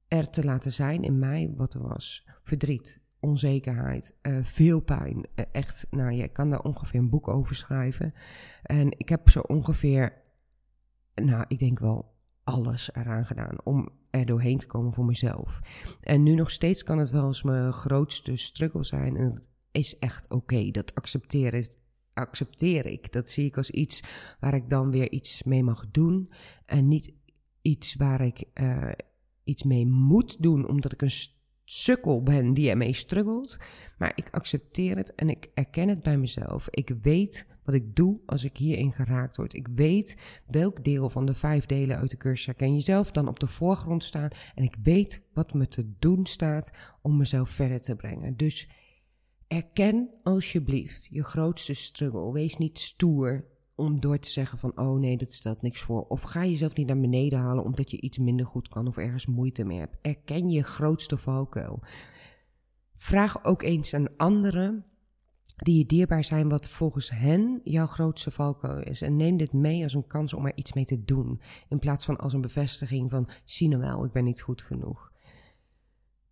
er 0.07 0.29
te 0.29 0.43
laten 0.43 0.71
zijn 0.71 1.03
in 1.03 1.19
mij 1.19 1.53
wat 1.55 1.73
er 1.73 1.87
was. 1.87 2.27
Verdriet, 2.43 3.01
onzekerheid, 3.27 4.13
uh, 4.21 4.43
veel 4.43 4.79
pijn. 4.79 5.17
Uh, 5.17 5.45
echt, 5.51 5.87
nou, 5.89 6.11
je 6.11 6.27
kan 6.27 6.49
daar 6.49 6.61
ongeveer 6.61 6.99
een 6.99 7.09
boek 7.09 7.27
over 7.27 7.55
schrijven. 7.55 8.13
En 8.63 8.99
ik 8.99 9.09
heb 9.09 9.29
zo 9.29 9.39
ongeveer, 9.39 10.13
nou, 11.15 11.45
ik 11.47 11.59
denk 11.59 11.79
wel 11.79 12.15
alles 12.43 12.93
eraan 12.93 13.25
gedaan 13.25 13.57
om 13.63 13.89
er 14.09 14.25
doorheen 14.25 14.57
te 14.57 14.67
komen 14.67 14.93
voor 14.93 15.05
mezelf. 15.05 15.59
En 16.01 16.23
nu 16.23 16.35
nog 16.35 16.51
steeds 16.51 16.83
kan 16.83 16.97
het 16.97 17.09
wel 17.09 17.27
eens 17.27 17.43
mijn 17.43 17.73
grootste 17.73 18.35
struggle 18.35 18.83
zijn. 18.83 19.17
En 19.17 19.31
dat 19.31 19.49
is 19.71 19.99
echt 19.99 20.29
oké. 20.29 20.71
Dat 20.71 20.95
accepteer, 20.95 22.85
ik. 22.85 23.11
Dat 23.11 23.29
zie 23.29 23.45
ik 23.45 23.57
als 23.57 23.69
iets 23.69 24.03
waar 24.39 24.53
ik 24.53 24.69
dan 24.69 24.91
weer 24.91 25.11
iets 25.11 25.43
mee 25.43 25.63
mag 25.63 25.91
doen. 25.91 26.31
En 26.65 26.87
niet 26.87 27.13
iets 27.61 27.95
waar 27.95 28.21
ik 28.21 28.43
uh, 28.53 28.91
iets 29.43 29.63
mee 29.63 29.85
moet 29.87 30.41
doen, 30.43 30.67
omdat 30.67 30.93
ik 30.93 31.01
een 31.01 31.11
sukkel 31.69 32.23
ben 32.23 32.53
die 32.53 32.69
ermee 32.69 32.93
struggelt. 32.93 33.59
Maar 33.97 34.11
ik 34.15 34.27
accepteer 34.31 34.97
het 34.97 35.15
en 35.15 35.29
ik 35.29 35.49
erken 35.53 35.89
het 35.89 36.01
bij 36.01 36.17
mezelf. 36.17 36.67
Ik 36.69 36.95
weet 37.01 37.47
wat 37.63 37.75
ik 37.75 37.95
doe 37.95 38.19
als 38.25 38.43
ik 38.43 38.57
hierin 38.57 38.91
geraakt 38.91 39.35
word. 39.35 39.53
Ik 39.53 39.67
weet 39.67 40.17
welk 40.47 40.83
deel 40.83 41.09
van 41.09 41.25
de 41.25 41.33
vijf 41.33 41.65
delen 41.65 41.97
uit 41.97 42.09
de 42.09 42.17
cursus 42.17 42.45
herken 42.45 42.73
jezelf 42.73 43.11
dan 43.11 43.27
op 43.27 43.39
de 43.39 43.47
voorgrond 43.47 44.03
staan. 44.03 44.29
En 44.55 44.63
ik 44.63 44.75
weet 44.83 45.23
wat 45.33 45.53
me 45.53 45.67
te 45.67 45.93
doen 45.99 46.25
staat 46.25 46.71
om 47.01 47.17
mezelf 47.17 47.49
verder 47.49 47.81
te 47.81 47.95
brengen. 47.95 48.37
Dus 48.37 48.69
erken 49.47 50.09
alsjeblieft 50.23 51.07
je 51.11 51.23
grootste 51.23 51.73
struggle. 51.73 52.31
Wees 52.31 52.57
niet 52.57 52.79
stoer 52.79 53.45
om 53.77 53.99
door 53.99 54.19
te 54.19 54.29
zeggen 54.29 54.57
van, 54.57 54.77
oh 54.77 54.99
nee, 54.99 55.17
dat 55.17 55.33
stelt 55.33 55.61
niks 55.61 55.81
voor. 55.81 56.05
Of 56.07 56.21
ga 56.21 56.45
jezelf 56.45 56.75
niet 56.75 56.87
naar 56.87 56.99
beneden 56.99 57.39
halen 57.39 57.63
omdat 57.63 57.91
je 57.91 58.01
iets 58.01 58.17
minder 58.17 58.45
goed 58.45 58.67
kan 58.67 58.87
of 58.87 58.97
ergens 58.97 59.25
moeite 59.25 59.65
mee 59.65 59.79
hebt. 59.79 59.97
Erken 60.01 60.49
je 60.49 60.63
grootste 60.63 61.17
valkuil. 61.17 61.79
Vraag 62.95 63.43
ook 63.43 63.61
eens 63.61 63.93
aan 63.93 64.17
anderen 64.17 64.85
die 65.55 65.77
je 65.77 65.85
dierbaar 65.85 66.23
zijn 66.23 66.49
wat 66.49 66.69
volgens 66.69 67.09
hen 67.09 67.61
jouw 67.63 67.85
grootste 67.85 68.31
valkuil 68.31 68.83
is. 68.83 69.01
En 69.01 69.15
neem 69.15 69.37
dit 69.37 69.53
mee 69.53 69.83
als 69.83 69.93
een 69.93 70.07
kans 70.07 70.33
om 70.33 70.45
er 70.45 70.55
iets 70.57 70.73
mee 70.73 70.85
te 70.85 71.03
doen. 71.03 71.41
In 71.69 71.79
plaats 71.79 72.05
van 72.05 72.17
als 72.17 72.33
een 72.33 72.41
bevestiging 72.41 73.09
van, 73.09 73.29
zie 73.43 73.67
nou 73.67 73.81
wel, 73.81 74.05
ik 74.05 74.11
ben 74.11 74.23
niet 74.23 74.41
goed 74.41 74.61
genoeg. 74.61 75.11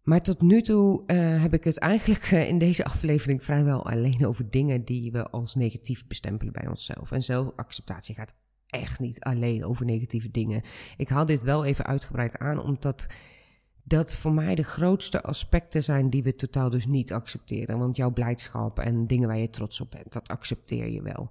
Maar 0.06 0.22
tot 0.22 0.42
nu 0.42 0.62
toe 0.62 1.04
uh, 1.08 1.42
heb 1.42 1.54
ik 1.54 1.64
het 1.64 1.78
eigenlijk 1.78 2.32
uh, 2.32 2.48
in 2.48 2.58
deze 2.58 2.86
aflevering 2.86 3.44
vrijwel 3.44 3.86
alleen 3.86 4.26
over 4.26 4.50
dingen 4.50 4.84
die 4.84 5.12
we 5.12 5.30
als 5.30 5.56
negatief 5.56 6.08
bestempelen 6.08 6.54
bij 6.54 6.68
onszelf. 6.68 7.12
En 7.12 7.24
zelfacceptatie 7.24 8.16
gaat 8.16 8.36
echt 8.68 9.00
niet 9.00 9.20
alleen 9.20 9.66
over 9.66 9.86
negatieve 9.86 10.32
dingen. 10.32 10.62
Ik 10.98 11.10
haal 11.10 11.26
dit 11.26 11.44
wel 11.44 11.66
even 11.66 11.86
uitgebreid 11.86 12.38
aan, 12.38 12.62
omdat 12.62 13.08
dat 13.84 14.16
voor 14.16 14.34
mij 14.34 14.56
de 14.56 14.64
grootste 14.64 15.22
aspecten 15.22 15.84
zijn 15.84 16.10
die 16.10 16.24
we 16.24 16.36
totaal 16.36 16.70
dus 16.70 16.86
niet 16.86 17.14
accepteren. 17.14 17.78
Want 17.78 17.96
jouw 17.96 18.12
blijdschap 18.12 18.80
en 18.80 19.08
dingen 19.08 19.28
waar 19.28 19.38
je 19.38 19.50
trots 19.50 19.82
op 19.82 19.92
bent, 19.92 20.14
dat 20.14 20.28
accepteer 20.28 20.90
je 20.90 21.02
wel. 21.02 21.30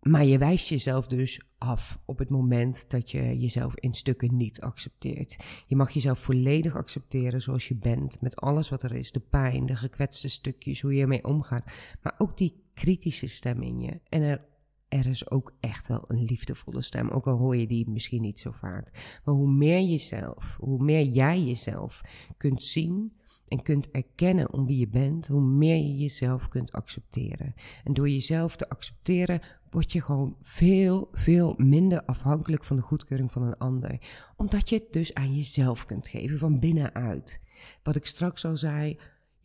Maar 0.00 0.24
je 0.24 0.38
wijst 0.38 0.68
jezelf 0.68 1.06
dus 1.06 1.40
af 1.58 2.00
op 2.04 2.18
het 2.18 2.30
moment 2.30 2.90
dat 2.90 3.10
je 3.10 3.38
jezelf 3.38 3.76
in 3.76 3.94
stukken 3.94 4.36
niet 4.36 4.60
accepteert. 4.60 5.36
Je 5.66 5.76
mag 5.76 5.90
jezelf 5.90 6.18
volledig 6.18 6.76
accepteren 6.76 7.42
zoals 7.42 7.68
je 7.68 7.76
bent, 7.76 8.20
met 8.20 8.36
alles 8.36 8.68
wat 8.68 8.82
er 8.82 8.94
is: 8.94 9.12
de 9.12 9.20
pijn, 9.20 9.66
de 9.66 9.76
gekwetste 9.76 10.28
stukjes, 10.28 10.80
hoe 10.80 10.94
je 10.94 11.02
ermee 11.02 11.24
omgaat. 11.24 11.72
Maar 12.02 12.14
ook 12.18 12.36
die 12.36 12.62
kritische 12.74 13.26
stem 13.26 13.62
in 13.62 13.80
je. 13.80 14.00
En 14.08 14.22
er 14.22 14.46
er 14.88 15.06
is 15.06 15.30
ook 15.30 15.52
echt 15.60 15.88
wel 15.88 16.04
een 16.06 16.24
liefdevolle 16.24 16.82
stem. 16.82 17.08
Ook 17.08 17.26
al 17.26 17.36
hoor 17.36 17.56
je 17.56 17.66
die 17.66 17.90
misschien 17.90 18.20
niet 18.20 18.40
zo 18.40 18.50
vaak. 18.50 19.20
Maar 19.24 19.34
hoe 19.34 19.50
meer 19.50 19.82
jezelf, 19.82 20.56
hoe 20.60 20.84
meer 20.84 21.04
jij 21.04 21.42
jezelf 21.42 22.00
kunt 22.36 22.64
zien 22.64 23.12
en 23.48 23.62
kunt 23.62 23.90
erkennen 23.90 24.52
om 24.52 24.66
wie 24.66 24.78
je 24.78 24.88
bent, 24.88 25.26
hoe 25.26 25.40
meer 25.40 25.76
je 25.76 25.96
jezelf 25.96 26.48
kunt 26.48 26.72
accepteren. 26.72 27.54
En 27.84 27.92
door 27.92 28.08
jezelf 28.08 28.56
te 28.56 28.68
accepteren, 28.68 29.40
word 29.70 29.92
je 29.92 30.02
gewoon 30.02 30.36
veel, 30.42 31.08
veel 31.12 31.54
minder 31.56 32.04
afhankelijk 32.04 32.64
van 32.64 32.76
de 32.76 32.82
goedkeuring 32.82 33.32
van 33.32 33.42
een 33.42 33.56
ander. 33.56 34.00
Omdat 34.36 34.68
je 34.68 34.76
het 34.76 34.92
dus 34.92 35.14
aan 35.14 35.36
jezelf 35.36 35.86
kunt 35.86 36.08
geven 36.08 36.38
van 36.38 36.58
binnenuit. 36.58 37.40
Wat 37.82 37.96
ik 37.96 38.06
straks 38.06 38.44
al 38.44 38.56
zei 38.56 38.98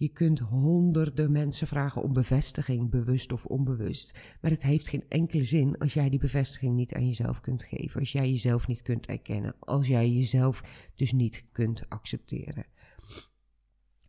je 0.03 0.09
kunt 0.09 0.39
honderden 0.39 1.31
mensen 1.31 1.67
vragen 1.67 2.01
om 2.01 2.13
bevestiging, 2.13 2.89
bewust 2.89 3.31
of 3.31 3.45
onbewust. 3.45 4.19
Maar 4.41 4.51
het 4.51 4.63
heeft 4.63 4.87
geen 4.87 5.03
enkele 5.09 5.43
zin 5.43 5.77
als 5.77 5.93
jij 5.93 6.09
die 6.09 6.19
bevestiging 6.19 6.75
niet 6.75 6.93
aan 6.93 7.05
jezelf 7.05 7.41
kunt 7.41 7.63
geven. 7.63 7.99
Als 7.99 8.11
jij 8.11 8.29
jezelf 8.29 8.67
niet 8.67 8.81
kunt 8.81 9.05
erkennen. 9.05 9.55
Als 9.59 9.87
jij 9.87 10.09
jezelf 10.09 10.63
dus 10.95 11.11
niet 11.11 11.45
kunt 11.51 11.89
accepteren. 11.89 12.65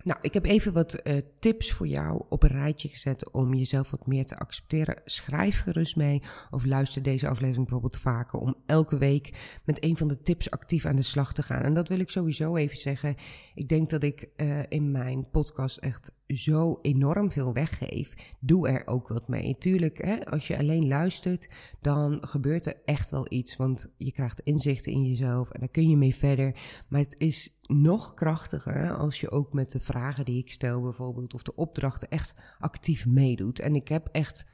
Nou, 0.05 0.19
ik 0.23 0.35
heb 0.35 0.45
even 0.45 0.73
wat 0.73 1.01
uh, 1.05 1.17
tips 1.39 1.73
voor 1.73 1.87
jou 1.87 2.25
op 2.29 2.43
een 2.43 2.49
rijtje 2.49 2.89
gezet 2.89 3.31
om 3.31 3.55
jezelf 3.55 3.91
wat 3.91 4.07
meer 4.07 4.25
te 4.25 4.39
accepteren. 4.39 5.01
Schrijf 5.05 5.61
gerust 5.61 5.97
mee 5.97 6.23
of 6.51 6.65
luister 6.65 7.03
deze 7.03 7.29
aflevering 7.29 7.65
bijvoorbeeld 7.65 7.99
vaker 7.99 8.39
om 8.39 8.57
elke 8.67 8.99
week 8.99 9.35
met 9.65 9.85
een 9.85 9.97
van 9.97 10.09
de 10.09 10.23
tips 10.23 10.51
actief 10.51 10.85
aan 10.85 10.97
de 10.97 11.03
slag 11.03 11.33
te 11.33 11.43
gaan. 11.43 11.63
En 11.63 11.75
dat 11.75 11.89
wil 11.89 11.99
ik 11.99 12.11
sowieso 12.11 12.57
even 12.57 12.77
zeggen. 12.77 13.15
Ik 13.55 13.69
denk 13.69 13.91
dat 13.91 14.03
ik 14.03 14.29
uh, 14.37 14.63
in 14.69 14.91
mijn 14.91 15.31
podcast 15.31 15.77
echt 15.77 16.15
zo 16.27 16.79
enorm 16.83 17.31
veel 17.31 17.53
weggeef. 17.53 18.35
Doe 18.41 18.69
er 18.69 18.87
ook 18.87 19.09
wat 19.09 19.29
mee. 19.29 19.59
Tuurlijk, 19.59 20.05
hè, 20.05 20.27
als 20.27 20.47
je 20.47 20.59
alleen 20.59 20.89
luistert, 20.89 21.49
dan 21.81 22.19
gebeurt 22.21 22.67
er 22.67 22.81
echt 22.85 23.11
wel 23.11 23.27
iets. 23.29 23.57
Want 23.57 23.95
je 23.97 24.13
krijgt 24.13 24.41
inzichten 24.41 24.93
in 24.93 25.05
jezelf 25.05 25.51
en 25.51 25.61
daar 25.61 25.69
kun 25.69 25.89
je 25.89 25.97
mee 25.97 26.15
verder. 26.15 26.57
Maar 26.89 27.01
het 27.01 27.15
is 27.19 27.59
nog 27.63 28.15
krachtiger 28.15 28.91
als 28.91 29.21
je 29.21 29.31
ook 29.31 29.53
met 29.53 29.71
de 29.71 29.81
vragen 29.81 30.25
die 30.25 30.39
ik 30.39 30.51
stel, 30.51 30.83
bijvoorbeeld, 30.83 31.35
of 31.35 31.43
de 31.43 31.55
opdrachten 31.55 32.11
echt 32.11 32.57
actief 32.59 33.07
meedoet. 33.07 33.59
En 33.59 33.75
ik 33.75 33.89
heb 33.89 34.09
echt 34.13 34.47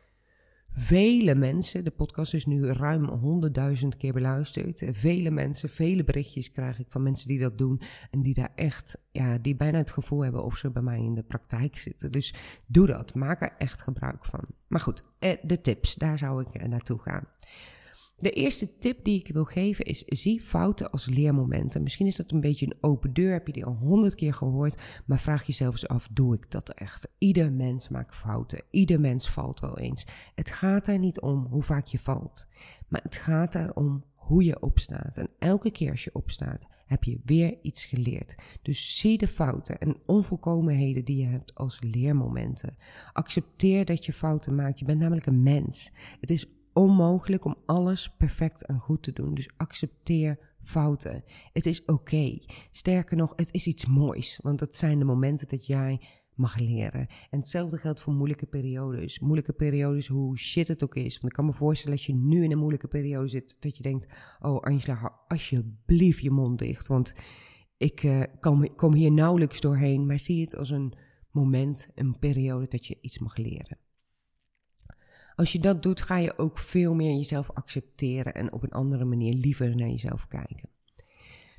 vele 0.72 1.34
mensen, 1.34 1.84
de 1.84 1.90
podcast 1.90 2.34
is 2.34 2.46
nu 2.46 2.66
ruim 2.66 3.04
honderdduizend 3.04 3.96
keer 3.96 4.12
beluisterd. 4.12 4.82
Vele 4.90 5.30
mensen, 5.30 5.68
vele 5.68 6.04
berichtjes 6.04 6.52
krijg 6.52 6.78
ik 6.78 6.86
van 6.88 7.02
mensen 7.02 7.28
die 7.28 7.38
dat 7.38 7.58
doen. 7.58 7.80
En 8.10 8.22
die 8.22 8.34
daar 8.34 8.52
echt, 8.54 8.98
ja, 9.12 9.38
die 9.38 9.56
bijna 9.56 9.78
het 9.78 9.90
gevoel 9.90 10.20
hebben 10.20 10.44
of 10.44 10.56
ze 10.56 10.70
bij 10.70 10.82
mij 10.82 10.98
in 10.98 11.14
de 11.14 11.22
praktijk 11.22 11.76
zitten. 11.76 12.10
Dus 12.10 12.34
doe 12.66 12.86
dat, 12.86 13.14
maak 13.14 13.42
er 13.42 13.54
echt 13.58 13.80
gebruik 13.80 14.24
van. 14.24 14.44
Maar 14.66 14.80
goed, 14.80 15.02
eh, 15.18 15.36
de 15.42 15.60
tips, 15.60 15.94
daar 15.94 16.18
zou 16.18 16.40
ik 16.40 16.66
naartoe 16.68 16.98
gaan. 16.98 17.28
De 18.20 18.30
eerste 18.30 18.78
tip 18.78 19.04
die 19.04 19.18
ik 19.18 19.32
wil 19.32 19.44
geven 19.44 19.84
is: 19.84 20.04
zie 20.04 20.40
fouten 20.40 20.90
als 20.90 21.06
leermomenten. 21.06 21.82
Misschien 21.82 22.06
is 22.06 22.16
dat 22.16 22.30
een 22.30 22.40
beetje 22.40 22.66
een 22.66 22.78
open 22.80 23.12
deur, 23.12 23.32
heb 23.32 23.46
je 23.46 23.52
die 23.52 23.64
al 23.64 23.74
honderd 23.74 24.14
keer 24.14 24.34
gehoord, 24.34 24.82
maar 25.06 25.20
vraag 25.20 25.44
jezelf 25.44 25.72
eens 25.72 25.88
af: 25.88 26.08
doe 26.12 26.34
ik 26.34 26.50
dat 26.50 26.70
echt? 26.70 27.08
Ieder 27.18 27.52
mens 27.52 27.88
maakt 27.88 28.16
fouten, 28.16 28.62
ieder 28.70 29.00
mens 29.00 29.28
valt 29.28 29.60
wel 29.60 29.78
eens. 29.78 30.06
Het 30.34 30.50
gaat 30.50 30.86
er 30.86 30.98
niet 30.98 31.20
om 31.20 31.46
hoe 31.50 31.62
vaak 31.62 31.86
je 31.86 31.98
valt, 31.98 32.46
maar 32.88 33.02
het 33.02 33.16
gaat 33.16 33.54
erom 33.54 34.04
hoe 34.14 34.44
je 34.44 34.62
opstaat. 34.62 35.16
En 35.16 35.28
elke 35.38 35.70
keer 35.70 35.90
als 35.90 36.04
je 36.04 36.14
opstaat, 36.14 36.66
heb 36.86 37.04
je 37.04 37.20
weer 37.24 37.58
iets 37.62 37.84
geleerd. 37.84 38.34
Dus 38.62 38.98
zie 38.98 39.18
de 39.18 39.26
fouten 39.26 39.78
en 39.78 39.96
onvolkomenheden 40.06 41.04
die 41.04 41.16
je 41.16 41.26
hebt 41.26 41.54
als 41.54 41.78
leermomenten. 41.80 42.76
Accepteer 43.12 43.84
dat 43.84 44.04
je 44.04 44.12
fouten 44.12 44.54
maakt. 44.54 44.78
Je 44.78 44.84
bent 44.84 45.00
namelijk 45.00 45.26
een 45.26 45.42
mens. 45.42 45.92
Het 46.20 46.30
is 46.30 46.46
onmogelijk 46.72 47.44
om 47.44 47.56
alles 47.66 48.10
perfect 48.16 48.66
en 48.66 48.78
goed 48.78 49.02
te 49.02 49.12
doen. 49.12 49.34
Dus 49.34 49.48
accepteer 49.56 50.38
fouten. 50.62 51.24
Het 51.52 51.66
is 51.66 51.84
oké. 51.84 52.38
Sterker 52.70 53.16
nog, 53.16 53.32
het 53.36 53.52
is 53.54 53.66
iets 53.66 53.86
moois. 53.86 54.38
Want 54.42 54.58
dat 54.58 54.76
zijn 54.76 54.98
de 54.98 55.04
momenten 55.04 55.48
dat 55.48 55.66
jij 55.66 56.00
mag 56.34 56.58
leren. 56.58 57.06
En 57.30 57.38
hetzelfde 57.38 57.76
geldt 57.76 58.00
voor 58.00 58.12
moeilijke 58.12 58.46
periodes. 58.46 59.18
Moeilijke 59.18 59.52
periodes, 59.52 60.08
hoe 60.08 60.38
shit 60.38 60.68
het 60.68 60.84
ook 60.84 60.94
is. 60.94 61.14
Want 61.14 61.24
ik 61.24 61.32
kan 61.32 61.44
me 61.44 61.52
voorstellen 61.52 61.96
dat 61.96 62.06
je 62.06 62.14
nu 62.14 62.44
in 62.44 62.52
een 62.52 62.58
moeilijke 62.58 62.88
periode 62.88 63.28
zit, 63.28 63.56
dat 63.60 63.76
je 63.76 63.82
denkt: 63.82 64.06
Oh, 64.40 64.60
Angela, 64.60 64.94
hou 64.94 65.12
alsjeblieft 65.28 66.22
je 66.22 66.30
mond 66.30 66.58
dicht. 66.58 66.88
Want 66.88 67.14
ik 67.76 68.02
uh, 68.02 68.22
kom, 68.40 68.74
kom 68.74 68.94
hier 68.94 69.12
nauwelijks 69.12 69.60
doorheen. 69.60 70.06
Maar 70.06 70.18
zie 70.18 70.42
het 70.42 70.56
als 70.56 70.70
een 70.70 70.92
moment, 71.30 71.88
een 71.94 72.18
periode 72.18 72.66
dat 72.68 72.86
je 72.86 72.98
iets 73.00 73.18
mag 73.18 73.36
leren. 73.36 73.78
Als 75.40 75.52
je 75.52 75.59
dat 75.59 75.82
doet, 75.82 76.00
ga 76.00 76.16
je 76.16 76.38
ook 76.38 76.59
veel 76.59 76.94
meer 76.94 77.14
jezelf 77.14 77.50
accepteren 77.50 78.35
en 78.35 78.52
op 78.52 78.62
een 78.62 78.70
andere 78.70 79.04
manier 79.04 79.35
liever 79.35 79.76
naar 79.76 79.88
jezelf 79.88 80.26
kijken. 80.26 80.68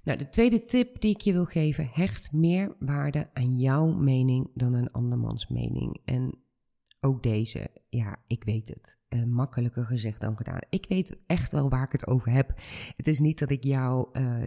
Nou, 0.04 0.18
de 0.18 0.30
tweede 0.30 0.66
tip 0.66 1.02
die 1.02 1.14
ik 1.14 1.22
je 1.22 1.32
wil 1.32 1.46
geven, 1.46 1.90
hecht 1.92 2.32
meer 2.32 2.76
waarde 2.80 3.30
aan 3.34 3.60
jouw 3.60 3.88
mening 3.88 4.50
dan 4.54 4.74
een 4.74 4.92
andermans 4.92 5.48
mening. 5.48 6.02
En 6.06 6.36
ook 7.00 7.24
deze, 7.24 7.70
ja, 7.90 8.18
ik 8.28 8.44
weet 8.44 8.68
het. 8.68 9.00
Uh, 9.10 9.24
makkelijker 9.24 9.86
gezegd 9.86 10.22
dan 10.22 10.38
gedaan. 10.38 10.62
Ik 10.70 10.86
weet 10.90 11.18
echt 11.28 11.52
wel 11.52 11.70
waar 11.70 11.86
ik 11.86 11.92
het 11.92 12.08
over 12.08 12.32
heb. 12.32 12.54
Het 12.96 13.08
is 13.08 13.20
niet 13.20 13.40
dat 13.40 13.52
ik 13.52 13.64
jou 13.64 14.10
uh, 14.14 14.44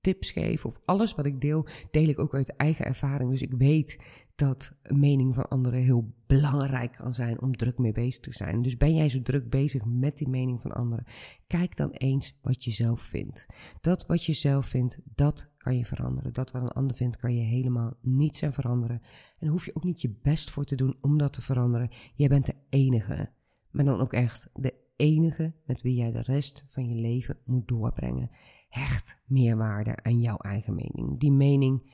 tips 0.00 0.30
geef 0.30 0.64
of 0.64 0.80
alles 0.84 1.14
wat 1.14 1.26
ik 1.26 1.40
deel, 1.40 1.66
deel 1.90 2.08
ik 2.08 2.18
ook 2.18 2.34
uit 2.34 2.56
eigen 2.56 2.84
ervaring. 2.84 3.30
Dus 3.30 3.42
ik 3.42 3.54
weet 3.54 3.98
dat 4.34 4.76
een 4.82 4.98
mening 4.98 5.34
van 5.34 5.48
anderen 5.48 5.80
heel 5.80 6.14
belangrijk 6.26 6.92
kan 6.92 7.12
zijn 7.12 7.40
om 7.40 7.56
druk 7.56 7.78
mee 7.78 7.92
bezig 7.92 8.20
te 8.20 8.32
zijn. 8.32 8.62
Dus 8.62 8.76
ben 8.76 8.94
jij 8.94 9.08
zo 9.08 9.22
druk 9.22 9.50
bezig 9.50 9.84
met 9.84 10.16
die 10.16 10.28
mening 10.28 10.60
van 10.60 10.72
anderen? 10.72 11.04
Kijk 11.46 11.76
dan 11.76 11.90
eens 11.90 12.38
wat 12.42 12.64
je 12.64 12.70
zelf 12.70 13.00
vindt. 13.00 13.46
Dat 13.80 14.06
wat 14.06 14.24
je 14.24 14.32
zelf 14.32 14.66
vindt, 14.66 15.00
dat 15.14 15.52
kan 15.58 15.76
je 15.76 15.84
veranderen. 15.84 16.32
Dat 16.32 16.50
wat 16.50 16.62
een 16.62 16.68
ander 16.68 16.96
vindt, 16.96 17.16
kan 17.16 17.34
je 17.34 17.44
helemaal 17.44 17.96
niets 18.00 18.42
aan 18.42 18.52
veranderen. 18.52 19.02
En 19.38 19.48
hoef 19.48 19.64
je 19.64 19.76
ook 19.76 19.84
niet 19.84 20.00
je 20.00 20.18
best 20.22 20.50
voor 20.50 20.64
te 20.64 20.76
doen 20.76 20.96
om 21.00 21.18
dat 21.18 21.32
te 21.32 21.42
veranderen. 21.42 21.90
Jij 22.14 22.28
bent 22.28 22.46
de 22.46 22.56
enige. 22.68 23.30
Maar 23.70 23.84
dan 23.84 24.00
ook 24.00 24.12
echt 24.12 24.50
de 24.54 24.74
enige 24.96 25.54
met 25.64 25.82
wie 25.82 25.94
jij 25.94 26.10
de 26.10 26.22
rest 26.22 26.66
van 26.68 26.88
je 26.88 26.94
leven 26.94 27.38
moet 27.44 27.68
doorbrengen. 27.68 28.30
Hecht 28.68 29.18
meerwaarde 29.26 30.02
aan 30.02 30.20
jouw 30.20 30.36
eigen 30.36 30.74
mening. 30.74 31.20
Die 31.20 31.32
mening 31.32 31.90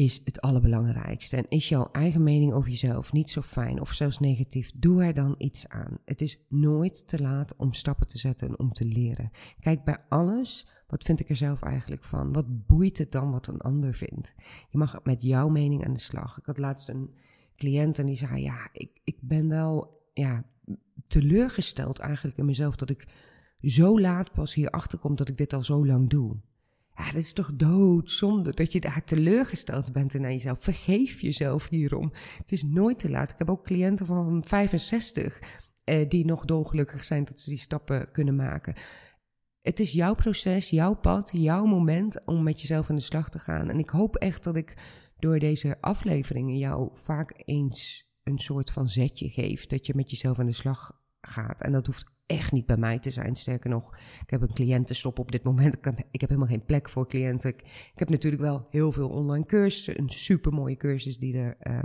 is 0.00 0.20
het 0.24 0.40
allerbelangrijkste. 0.40 1.36
En 1.36 1.48
is 1.48 1.68
jouw 1.68 1.88
eigen 1.92 2.22
mening 2.22 2.52
over 2.52 2.70
jezelf 2.70 3.12
niet 3.12 3.30
zo 3.30 3.42
fijn 3.42 3.80
of 3.80 3.92
zelfs 3.92 4.18
negatief, 4.18 4.70
doe 4.74 5.04
er 5.04 5.14
dan 5.14 5.34
iets 5.38 5.68
aan. 5.68 5.98
Het 6.04 6.20
is 6.20 6.38
nooit 6.48 7.08
te 7.08 7.20
laat 7.20 7.56
om 7.56 7.72
stappen 7.72 8.06
te 8.06 8.18
zetten 8.18 8.48
en 8.48 8.58
om 8.58 8.72
te 8.72 8.84
leren. 8.84 9.30
Kijk 9.60 9.84
bij 9.84 9.98
alles, 10.08 10.66
wat 10.86 11.04
vind 11.04 11.20
ik 11.20 11.28
er 11.28 11.36
zelf 11.36 11.62
eigenlijk 11.62 12.04
van? 12.04 12.32
Wat 12.32 12.66
boeit 12.66 12.98
het 12.98 13.12
dan 13.12 13.30
wat 13.30 13.46
een 13.46 13.60
ander 13.60 13.94
vindt? 13.94 14.34
Je 14.70 14.78
mag 14.78 15.00
met 15.02 15.22
jouw 15.22 15.48
mening 15.48 15.86
aan 15.86 15.92
de 15.92 16.00
slag. 16.00 16.38
Ik 16.38 16.46
had 16.46 16.58
laatst 16.58 16.88
een 16.88 17.14
cliënt 17.56 17.98
en 17.98 18.06
die 18.06 18.16
zei: 18.16 18.42
Ja, 18.42 18.68
ik, 18.72 19.00
ik 19.04 19.18
ben 19.20 19.48
wel 19.48 20.00
ja, 20.12 20.44
teleurgesteld 21.06 21.98
eigenlijk 21.98 22.38
in 22.38 22.44
mezelf 22.44 22.76
dat 22.76 22.90
ik 22.90 23.08
zo 23.60 24.00
laat 24.00 24.32
pas 24.32 24.54
hierachter 24.54 24.98
kom 24.98 25.16
dat 25.16 25.28
ik 25.28 25.36
dit 25.36 25.52
al 25.52 25.64
zo 25.64 25.86
lang 25.86 26.10
doe. 26.10 26.40
Ja, 26.96 27.04
dat 27.04 27.22
is 27.22 27.32
toch 27.32 27.50
doodzonde 27.54 28.50
dat 28.50 28.72
je 28.72 28.80
daar 28.80 29.04
teleurgesteld 29.04 29.92
bent 29.92 30.14
in 30.14 30.22
jezelf. 30.22 30.62
Vergeef 30.62 31.20
jezelf 31.20 31.68
hierom. 31.68 32.12
Het 32.36 32.52
is 32.52 32.62
nooit 32.62 32.98
te 32.98 33.10
laat. 33.10 33.30
Ik 33.30 33.38
heb 33.38 33.50
ook 33.50 33.64
cliënten 33.64 34.06
van 34.06 34.44
65 34.46 35.38
eh, 35.84 36.08
die 36.08 36.24
nog 36.24 36.44
dolgelukkig 36.44 37.04
zijn 37.04 37.24
dat 37.24 37.40
ze 37.40 37.50
die 37.50 37.58
stappen 37.58 38.10
kunnen 38.12 38.36
maken. 38.36 38.74
Het 39.62 39.80
is 39.80 39.92
jouw 39.92 40.14
proces, 40.14 40.70
jouw 40.70 40.94
pad, 40.94 41.30
jouw 41.32 41.64
moment 41.64 42.26
om 42.26 42.42
met 42.42 42.60
jezelf 42.60 42.90
aan 42.90 42.96
de 42.96 43.02
slag 43.02 43.28
te 43.28 43.38
gaan. 43.38 43.70
En 43.70 43.78
ik 43.78 43.90
hoop 43.90 44.16
echt 44.16 44.44
dat 44.44 44.56
ik 44.56 44.76
door 45.18 45.38
deze 45.38 45.76
afleveringen 45.80 46.58
jou 46.58 46.90
vaak 46.92 47.42
eens 47.44 48.08
een 48.22 48.38
soort 48.38 48.70
van 48.70 48.88
zetje 48.88 49.28
geef. 49.28 49.66
Dat 49.66 49.86
je 49.86 49.92
met 49.96 50.10
jezelf 50.10 50.38
aan 50.38 50.46
de 50.46 50.52
slag 50.52 50.92
gaat. 51.20 51.60
En 51.60 51.72
dat 51.72 51.86
hoeft 51.86 52.10
echt 52.30 52.52
niet 52.52 52.66
bij 52.66 52.76
mij 52.76 52.98
te 52.98 53.10
zijn. 53.10 53.36
Sterker 53.36 53.70
nog, 53.70 53.96
ik 54.22 54.30
heb 54.30 54.40
een 54.40 54.54
cliëntenstop 54.54 55.18
op 55.18 55.32
dit 55.32 55.44
moment. 55.44 55.76
Ik, 56.10 56.20
heb 56.20 56.28
helemaal 56.28 56.48
geen 56.48 56.64
plek 56.64 56.88
voor 56.88 57.06
cliënten. 57.08 57.50
Ik, 57.50 57.92
heb 57.94 58.08
natuurlijk 58.08 58.42
wel 58.42 58.66
heel 58.70 58.92
veel 58.92 59.08
online 59.08 59.46
cursussen. 59.46 59.98
Een 59.98 60.10
super 60.10 60.52
mooie 60.52 60.76
cursus 60.76 61.18
die 61.18 61.36
er 61.36 61.56
uh, 61.62 61.78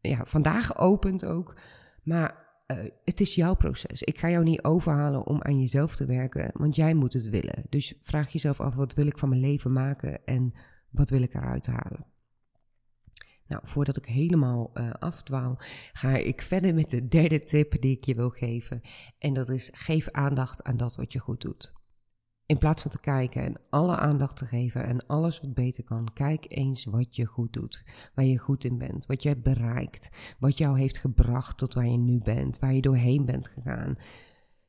ja, 0.00 0.24
vandaag 0.24 0.78
opent 0.78 1.24
ook. 1.24 1.54
Maar 2.02 2.48
uh, 2.66 2.76
het 3.04 3.20
is 3.20 3.34
jouw 3.34 3.54
proces. 3.54 4.02
Ik 4.02 4.18
ga 4.18 4.30
jou 4.30 4.44
niet 4.44 4.62
overhalen 4.62 5.26
om 5.26 5.42
aan 5.42 5.60
jezelf 5.60 5.96
te 5.96 6.06
werken, 6.06 6.50
want 6.52 6.76
jij 6.76 6.94
moet 6.94 7.12
het 7.12 7.28
willen. 7.28 7.64
Dus 7.68 7.94
vraag 8.00 8.32
jezelf 8.32 8.60
af: 8.60 8.74
wat 8.74 8.94
wil 8.94 9.06
ik 9.06 9.18
van 9.18 9.28
mijn 9.28 9.40
leven 9.40 9.72
maken 9.72 10.24
en 10.24 10.54
wat 10.90 11.10
wil 11.10 11.22
ik 11.22 11.34
eruit 11.34 11.66
halen? 11.66 12.06
Nou, 13.50 13.62
voordat 13.66 13.96
ik 13.96 14.06
helemaal 14.06 14.70
uh, 14.74 14.90
afdwaal, 14.90 15.56
ga 15.92 16.16
ik 16.16 16.42
verder 16.42 16.74
met 16.74 16.90
de 16.90 17.08
derde 17.08 17.38
tip 17.38 17.80
die 17.80 17.96
ik 17.96 18.04
je 18.04 18.14
wil 18.14 18.30
geven. 18.30 18.80
En 19.18 19.32
dat 19.32 19.48
is: 19.48 19.70
geef 19.72 20.10
aandacht 20.10 20.64
aan 20.64 20.76
dat 20.76 20.96
wat 20.96 21.12
je 21.12 21.18
goed 21.18 21.40
doet. 21.40 21.72
In 22.46 22.58
plaats 22.58 22.82
van 22.82 22.90
te 22.90 23.00
kijken 23.00 23.42
en 23.42 23.60
alle 23.70 23.96
aandacht 23.96 24.36
te 24.36 24.44
geven 24.44 24.84
en 24.84 25.06
alles 25.06 25.40
wat 25.40 25.54
beter 25.54 25.84
kan, 25.84 26.12
kijk 26.12 26.46
eens 26.48 26.84
wat 26.84 27.16
je 27.16 27.24
goed 27.24 27.52
doet. 27.52 27.84
Waar 28.14 28.24
je 28.24 28.38
goed 28.38 28.64
in 28.64 28.78
bent, 28.78 29.06
wat 29.06 29.22
hebt 29.22 29.42
bereikt, 29.42 30.08
wat 30.38 30.58
jou 30.58 30.78
heeft 30.78 30.98
gebracht 30.98 31.58
tot 31.58 31.74
waar 31.74 31.86
je 31.86 31.98
nu 31.98 32.18
bent, 32.18 32.58
waar 32.58 32.74
je 32.74 32.80
doorheen 32.80 33.24
bent 33.24 33.48
gegaan. 33.48 33.96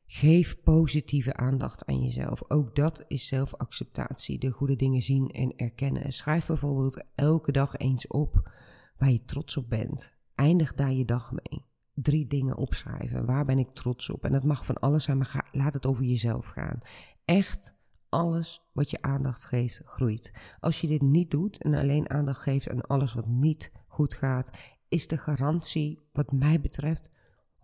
Geef 0.06 0.62
positieve 0.62 1.34
aandacht 1.34 1.86
aan 1.86 2.02
jezelf. 2.02 2.42
Ook 2.48 2.74
dat 2.74 3.04
is 3.08 3.26
zelfacceptatie. 3.26 4.38
De 4.38 4.50
goede 4.50 4.76
dingen 4.76 5.02
zien 5.02 5.28
en 5.28 5.56
erkennen. 5.56 6.12
Schrijf 6.12 6.46
bijvoorbeeld 6.46 7.04
elke 7.14 7.52
dag 7.52 7.76
eens 7.76 8.06
op 8.06 8.50
waar 8.96 9.10
je 9.10 9.24
trots 9.24 9.56
op 9.56 9.68
bent. 9.68 10.14
Eindig 10.34 10.74
daar 10.74 10.92
je 10.92 11.04
dag 11.04 11.32
mee. 11.32 11.64
Drie 11.94 12.26
dingen 12.26 12.56
opschrijven. 12.56 13.26
Waar 13.26 13.44
ben 13.44 13.58
ik 13.58 13.74
trots 13.74 14.10
op? 14.10 14.24
En 14.24 14.32
dat 14.32 14.44
mag 14.44 14.66
van 14.66 14.76
alles 14.76 15.04
zijn, 15.04 15.18
maar 15.18 15.48
laat 15.52 15.72
het 15.72 15.86
over 15.86 16.04
jezelf 16.04 16.46
gaan. 16.46 16.80
Echt 17.24 17.76
alles 18.08 18.68
wat 18.72 18.90
je 18.90 19.02
aandacht 19.02 19.44
geeft, 19.44 19.80
groeit. 19.84 20.56
Als 20.60 20.80
je 20.80 20.86
dit 20.86 21.02
niet 21.02 21.30
doet 21.30 21.62
en 21.62 21.74
alleen 21.74 22.10
aandacht 22.10 22.42
geeft 22.42 22.70
aan 22.70 22.80
alles 22.80 23.14
wat 23.14 23.26
niet 23.26 23.72
goed 23.86 24.14
gaat, 24.14 24.50
is 24.88 25.06
de 25.06 25.16
garantie, 25.16 26.08
wat 26.12 26.32
mij 26.32 26.60
betreft, 26.60 27.10
100% 27.58 27.62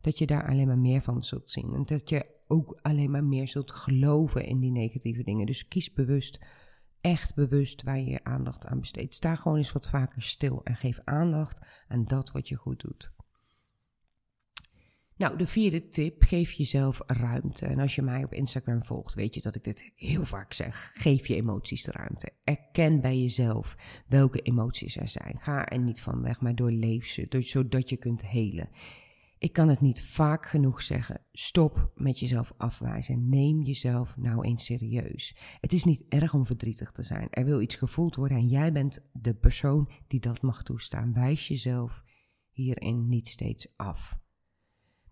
dat 0.00 0.18
je 0.18 0.26
daar 0.26 0.48
alleen 0.48 0.66
maar 0.66 0.78
meer 0.78 1.00
van 1.00 1.24
zult 1.24 1.50
zien. 1.50 1.72
En 1.72 1.84
dat 1.84 2.08
je 2.08 2.26
ook 2.46 2.78
alleen 2.82 3.10
maar 3.10 3.24
meer 3.24 3.48
zult 3.48 3.72
geloven 3.72 4.46
in 4.46 4.60
die 4.60 4.70
negatieve 4.70 5.22
dingen. 5.22 5.46
Dus 5.46 5.68
kies 5.68 5.92
bewust 5.92 6.38
echt 7.02 7.34
bewust 7.34 7.82
waar 7.82 7.98
je 7.98 8.10
je 8.10 8.24
aandacht 8.24 8.66
aan 8.66 8.80
besteedt. 8.80 9.14
Sta 9.14 9.34
gewoon 9.34 9.58
eens 9.58 9.72
wat 9.72 9.88
vaker 9.88 10.22
stil 10.22 10.60
en 10.64 10.76
geef 10.76 11.00
aandacht 11.04 11.60
aan 11.88 12.04
dat 12.04 12.30
wat 12.30 12.48
je 12.48 12.56
goed 12.56 12.80
doet. 12.80 13.12
Nou, 15.16 15.38
de 15.38 15.46
vierde 15.46 15.88
tip, 15.88 16.22
geef 16.22 16.52
jezelf 16.52 17.00
ruimte. 17.06 17.66
En 17.66 17.78
als 17.78 17.94
je 17.94 18.02
mij 18.02 18.24
op 18.24 18.32
Instagram 18.32 18.84
volgt, 18.84 19.14
weet 19.14 19.34
je 19.34 19.40
dat 19.40 19.54
ik 19.54 19.64
dit 19.64 19.92
heel 19.94 20.24
vaak 20.24 20.52
zeg. 20.52 20.90
Geef 20.94 21.26
je 21.26 21.34
emoties 21.34 21.82
de 21.82 21.90
ruimte. 21.90 22.30
Erken 22.44 23.00
bij 23.00 23.18
jezelf 23.18 23.76
welke 24.08 24.40
emoties 24.40 24.96
er 24.96 25.08
zijn. 25.08 25.38
Ga 25.38 25.68
er 25.68 25.78
niet 25.78 26.00
van 26.00 26.22
weg, 26.22 26.40
maar 26.40 26.54
doorleef 26.54 27.06
ze, 27.06 27.26
zodat 27.38 27.88
je 27.88 27.96
kunt 27.96 28.26
helen. 28.26 28.68
Ik 29.42 29.52
kan 29.52 29.68
het 29.68 29.80
niet 29.80 30.02
vaak 30.02 30.46
genoeg 30.46 30.82
zeggen. 30.82 31.20
Stop 31.32 31.92
met 31.94 32.18
jezelf 32.18 32.52
afwijzen. 32.56 33.28
Neem 33.28 33.62
jezelf 33.62 34.16
nou 34.16 34.44
eens 34.44 34.64
serieus. 34.64 35.36
Het 35.60 35.72
is 35.72 35.84
niet 35.84 36.04
erg 36.08 36.34
om 36.34 36.46
verdrietig 36.46 36.92
te 36.92 37.02
zijn. 37.02 37.28
Er 37.30 37.44
wil 37.44 37.60
iets 37.60 37.74
gevoeld 37.74 38.14
worden 38.14 38.36
en 38.36 38.48
jij 38.48 38.72
bent 38.72 38.98
de 39.12 39.34
persoon 39.34 39.90
die 40.06 40.20
dat 40.20 40.42
mag 40.42 40.62
toestaan. 40.62 41.12
Wijs 41.12 41.48
jezelf 41.48 42.02
hierin 42.50 43.08
niet 43.08 43.28
steeds 43.28 43.72
af. 43.76 44.18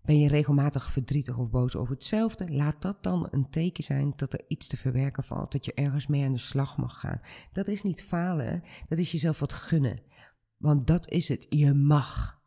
Ben 0.01 0.19
je 0.19 0.27
regelmatig 0.27 0.91
verdrietig 0.91 1.37
of 1.37 1.49
boos 1.49 1.75
over 1.75 1.93
hetzelfde? 1.93 2.53
Laat 2.53 2.81
dat 2.81 3.03
dan 3.03 3.27
een 3.31 3.49
teken 3.49 3.83
zijn 3.83 4.13
dat 4.15 4.33
er 4.33 4.45
iets 4.47 4.67
te 4.67 4.77
verwerken 4.77 5.23
valt, 5.23 5.51
dat 5.51 5.65
je 5.65 5.73
ergens 5.73 6.07
mee 6.07 6.25
aan 6.25 6.33
de 6.33 6.37
slag 6.37 6.77
mag 6.77 6.99
gaan. 6.99 7.21
Dat 7.51 7.67
is 7.67 7.83
niet 7.83 8.03
falen, 8.03 8.61
dat 8.87 8.97
is 8.97 9.11
jezelf 9.11 9.39
wat 9.39 9.53
gunnen. 9.53 10.01
Want 10.57 10.87
dat 10.87 11.09
is 11.09 11.27
het, 11.27 11.45
je 11.49 11.73
mag. 11.73 12.40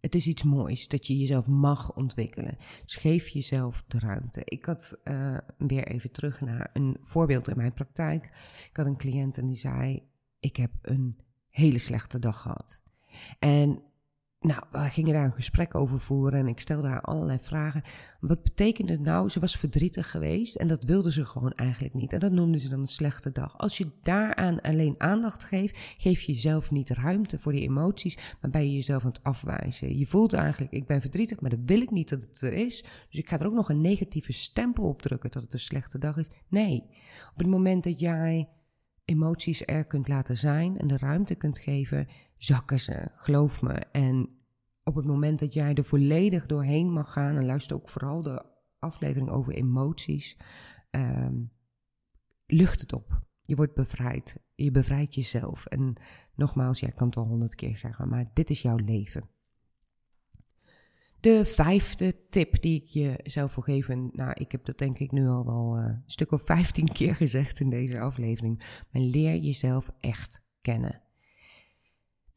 Het 0.00 0.14
is 0.14 0.26
iets 0.26 0.42
moois 0.42 0.88
dat 0.88 1.06
je 1.06 1.18
jezelf 1.18 1.46
mag 1.46 1.94
ontwikkelen. 1.94 2.56
Dus 2.84 2.96
geef 2.96 3.28
jezelf 3.28 3.84
de 3.86 3.98
ruimte. 3.98 4.42
Ik 4.44 4.64
had 4.64 4.98
uh, 5.04 5.38
weer 5.58 5.86
even 5.86 6.10
terug 6.10 6.40
naar 6.40 6.70
een 6.72 6.96
voorbeeld 7.00 7.48
in 7.48 7.56
mijn 7.56 7.74
praktijk. 7.74 8.24
Ik 8.70 8.76
had 8.76 8.86
een 8.86 8.96
cliënt 8.96 9.38
en 9.38 9.46
die 9.46 9.56
zei: 9.56 10.02
Ik 10.40 10.56
heb 10.56 10.70
een 10.82 11.18
hele 11.48 11.78
slechte 11.78 12.18
dag 12.18 12.40
gehad. 12.40 12.82
En 13.38 13.82
nou, 14.40 14.62
we 14.70 14.78
gingen 14.78 15.12
daar 15.12 15.24
een 15.24 15.32
gesprek 15.32 15.74
over 15.74 16.00
voeren 16.00 16.38
en 16.40 16.46
ik 16.46 16.60
stelde 16.60 16.88
haar 16.88 17.00
allerlei 17.00 17.38
vragen. 17.38 17.82
Wat 18.20 18.42
betekende 18.42 18.92
het 18.92 19.00
nou? 19.00 19.28
Ze 19.28 19.40
was 19.40 19.56
verdrietig 19.56 20.10
geweest 20.10 20.56
en 20.56 20.68
dat 20.68 20.84
wilde 20.84 21.12
ze 21.12 21.24
gewoon 21.24 21.52
eigenlijk 21.52 21.94
niet. 21.94 22.12
En 22.12 22.18
dat 22.18 22.32
noemde 22.32 22.58
ze 22.58 22.68
dan 22.68 22.80
een 22.80 22.88
slechte 22.88 23.32
dag. 23.32 23.58
Als 23.58 23.78
je 23.78 23.90
daaraan 24.02 24.60
alleen 24.60 24.94
aandacht 24.98 25.44
geeft, 25.44 25.78
geef 25.98 26.20
je 26.20 26.32
jezelf 26.32 26.70
niet 26.70 26.90
ruimte 26.90 27.38
voor 27.38 27.52
die 27.52 27.68
emoties, 27.68 28.18
maar 28.40 28.50
ben 28.50 28.66
je 28.66 28.72
jezelf 28.72 29.04
aan 29.04 29.10
het 29.10 29.22
afwijzen. 29.22 29.98
Je 29.98 30.06
voelt 30.06 30.32
eigenlijk, 30.32 30.72
ik 30.72 30.86
ben 30.86 31.00
verdrietig, 31.00 31.40
maar 31.40 31.50
dat 31.50 31.64
wil 31.64 31.80
ik 31.80 31.90
niet 31.90 32.08
dat 32.08 32.22
het 32.22 32.42
er 32.42 32.52
is. 32.52 32.82
Dus 32.82 33.18
ik 33.18 33.28
ga 33.28 33.38
er 33.38 33.46
ook 33.46 33.54
nog 33.54 33.68
een 33.68 33.80
negatieve 33.80 34.32
stempel 34.32 34.84
op 34.84 35.02
drukken 35.02 35.30
dat 35.30 35.42
het 35.42 35.52
een 35.52 35.58
slechte 35.58 35.98
dag 35.98 36.16
is. 36.16 36.30
Nee, 36.48 36.82
op 37.32 37.38
het 37.38 37.46
moment 37.46 37.84
dat 37.84 38.00
jij 38.00 38.48
emoties 39.04 39.62
er 39.64 39.84
kunt 39.84 40.08
laten 40.08 40.36
zijn 40.36 40.78
en 40.78 40.86
de 40.86 40.96
ruimte 40.96 41.34
kunt 41.34 41.58
geven, 41.58 42.08
zakken 42.42 42.80
ze, 42.80 43.08
geloof 43.14 43.62
me. 43.62 43.72
En 43.92 44.28
op 44.84 44.94
het 44.94 45.06
moment 45.06 45.38
dat 45.38 45.52
jij 45.52 45.74
er 45.74 45.84
volledig 45.84 46.46
doorheen 46.46 46.92
mag 46.92 47.12
gaan, 47.12 47.36
en 47.36 47.46
luister 47.46 47.76
ook 47.76 47.88
vooral 47.88 48.22
de 48.22 48.44
aflevering 48.78 49.30
over 49.30 49.52
emoties, 49.52 50.36
um, 50.90 51.52
lucht 52.46 52.80
het 52.80 52.92
op. 52.92 53.22
Je 53.42 53.56
wordt 53.56 53.74
bevrijd. 53.74 54.36
Je 54.54 54.70
bevrijdt 54.70 55.14
jezelf. 55.14 55.66
En 55.66 55.94
nogmaals, 56.34 56.80
jij 56.80 56.92
kan 56.92 57.06
het 57.06 57.16
al 57.16 57.26
honderd 57.26 57.54
keer 57.54 57.76
zeggen, 57.76 58.08
maar 58.08 58.30
dit 58.34 58.50
is 58.50 58.62
jouw 58.62 58.76
leven. 58.76 59.28
De 61.20 61.44
vijfde 61.44 62.28
tip 62.28 62.62
die 62.62 62.82
ik 62.82 62.84
je 62.84 63.20
zou 63.22 63.50
voor 63.50 63.62
geven. 63.62 64.10
Nou, 64.12 64.32
ik 64.34 64.52
heb 64.52 64.64
dat 64.64 64.78
denk 64.78 64.98
ik 64.98 65.12
nu 65.12 65.28
al 65.28 65.44
wel 65.44 65.78
uh, 65.78 65.84
een 65.84 66.02
stuk 66.06 66.32
of 66.32 66.42
vijftien 66.42 66.88
keer 66.92 67.14
gezegd 67.14 67.60
in 67.60 67.70
deze 67.70 68.00
aflevering. 68.00 68.84
Maar 68.90 69.02
leer 69.02 69.36
jezelf 69.36 69.90
echt 69.98 70.44
kennen. 70.60 71.02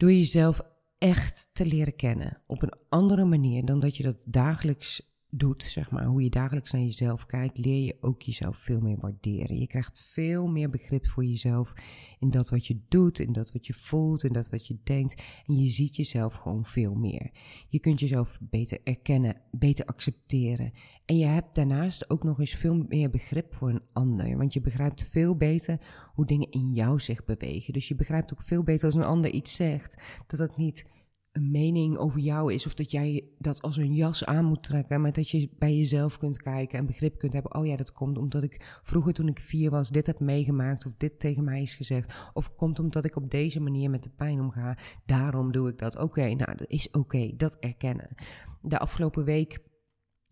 Door 0.04 0.12
jezelf 0.12 0.62
echt 0.98 1.50
te 1.54 1.66
leren 1.66 1.96
kennen 1.96 2.42
op 2.48 2.62
een 2.62 2.74
andere 2.90 3.26
manier 3.26 3.66
dan 3.66 3.80
dat 3.80 3.98
je 3.98 4.04
dat 4.04 4.24
dagelijks 4.28 5.13
doet, 5.36 5.64
zeg 5.64 5.92
maar, 5.92 6.06
hoe 6.06 6.24
je 6.24 6.30
dagelijks 6.30 6.72
naar 6.72 6.82
jezelf 6.82 7.26
kijkt, 7.26 7.58
leer 7.58 7.86
je 7.86 7.98
ook 8.02 8.22
jezelf 8.22 8.58
veel 8.58 8.80
meer 8.80 8.98
waarderen. 9.00 9.60
Je 9.60 9.68
krijgt 9.68 10.00
veel 10.00 10.48
meer 10.48 10.70
begrip 10.70 11.08
voor 11.08 11.26
jezelf 11.26 11.74
in 12.20 12.30
dat 12.30 12.50
wat 12.50 12.68
je 12.68 12.80
doet, 12.88 13.20
in 13.20 13.34
dat 13.34 13.52
wat 13.52 13.68
je 13.68 13.74
voelt, 13.74 14.24
in 14.24 14.34
dat 14.34 14.50
wat 14.50 14.68
je 14.68 14.78
denkt. 14.84 15.24
En 15.46 15.56
je 15.56 15.70
ziet 15.70 15.96
jezelf 15.96 16.34
gewoon 16.34 16.66
veel 16.66 16.96
meer. 16.96 17.32
Je 17.70 17.80
kunt 17.80 18.00
jezelf 18.00 18.40
beter 18.42 18.80
erkennen, 18.84 19.42
beter 19.52 19.86
accepteren. 19.86 20.74
En 21.06 21.18
je 21.18 21.26
hebt 21.26 21.56
daarnaast 21.56 22.10
ook 22.10 22.24
nog 22.24 22.40
eens 22.40 22.56
veel 22.56 22.86
meer 22.88 23.10
begrip 23.10 23.54
voor 23.54 23.70
een 23.70 23.84
ander. 23.94 24.38
Want 24.38 24.54
je 24.54 24.62
begrijpt 24.62 25.10
veel 25.10 25.36
beter 25.36 25.80
hoe 26.14 26.26
dingen 26.26 26.52
in 26.52 26.74
jou 26.74 27.00
zich 27.00 27.26
bewegen. 27.26 27.74
Dus 27.74 27.88
je 27.88 27.96
begrijpt 27.96 28.34
ook 28.34 28.44
veel 28.44 28.64
beter 28.64 28.86
als 28.86 28.96
een 28.96 29.04
ander 29.04 29.32
iets 29.32 29.56
zegt, 29.56 30.24
dat 30.28 30.40
dat 30.40 30.58
niet 30.58 30.86
een 31.34 31.52
mening 31.52 31.98
over 31.98 32.20
jou 32.20 32.54
is. 32.54 32.66
Of 32.66 32.74
dat 32.74 32.92
jij 32.92 33.28
dat 33.38 33.62
als 33.62 33.78
een 33.78 33.94
jas 33.94 34.26
aan 34.26 34.46
moet 34.46 34.64
trekken. 34.64 35.02
Maar 35.02 35.14
dat 35.14 35.30
je 35.30 35.50
bij 35.58 35.76
jezelf 35.76 36.18
kunt 36.18 36.42
kijken 36.42 36.80
en 36.80 36.86
begrip 36.86 37.18
kunt 37.18 37.34
hebben. 37.34 37.56
Oh 37.56 37.66
ja, 37.66 37.76
dat 37.76 37.92
komt 37.92 38.18
omdat 38.18 38.44
ik 38.44 38.80
vroeger 38.84 39.14
toen 39.14 39.28
ik 39.28 39.40
vier 39.40 39.70
was 39.70 39.90
dit 39.90 40.08
heb 40.08 40.20
meegemaakt. 40.20 40.86
Of 40.86 40.94
dit 40.98 41.20
tegen 41.20 41.44
mij 41.44 41.62
is 41.62 41.76
gezegd. 41.76 42.30
Of 42.34 42.56
komt 42.56 42.80
omdat 42.80 43.06
ik 43.06 43.16
op 43.16 43.30
deze 43.30 43.60
manier 43.60 43.90
met 43.90 44.04
de 44.04 44.10
pijn 44.10 44.40
omga. 44.40 44.78
Daarom 45.06 45.52
doe 45.52 45.70
ik 45.70 45.78
dat. 45.78 45.98
Oké, 45.98 46.34
nou 46.34 46.56
dat 46.56 46.70
is 46.70 46.92
oké. 46.92 47.34
dat 47.36 47.56
erkennen. 47.60 48.16
De 48.62 48.80
afgelopen 48.80 49.26
week 49.26 49.60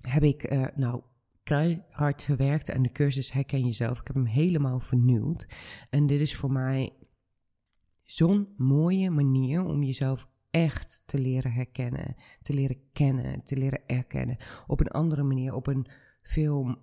heb 0.01 0.23
ik 0.23 0.51
uh, 0.51 0.65
nou 0.75 1.01
hard 1.89 2.21
gewerkt 2.21 2.71
aan 2.71 2.81
de 2.81 2.91
cursus 2.91 3.31
Herken 3.31 3.65
Jezelf. 3.65 3.99
Ik 3.99 4.07
heb 4.07 4.15
hem 4.15 4.25
helemaal 4.25 4.79
vernieuwd. 4.79 5.47
En 5.89 6.07
dit 6.07 6.19
is 6.19 6.35
voor 6.35 6.51
mij 6.51 6.93
zo'n 8.01 8.47
mooie 8.57 9.09
manier 9.09 9.63
om 9.63 9.83
jezelf 9.83 10.29
echt 10.51 11.03
te 11.05 11.19
leren 11.19 11.51
herkennen, 11.51 12.15
te 12.41 12.53
leren 12.53 12.77
kennen, 12.93 13.43
te 13.43 13.57
leren 13.57 13.81
erkennen. 13.87 14.35
Op 14.67 14.79
een 14.79 14.87
andere 14.87 15.23
manier, 15.23 15.53
op 15.53 15.67
een 15.67 15.85
veel 16.21 16.77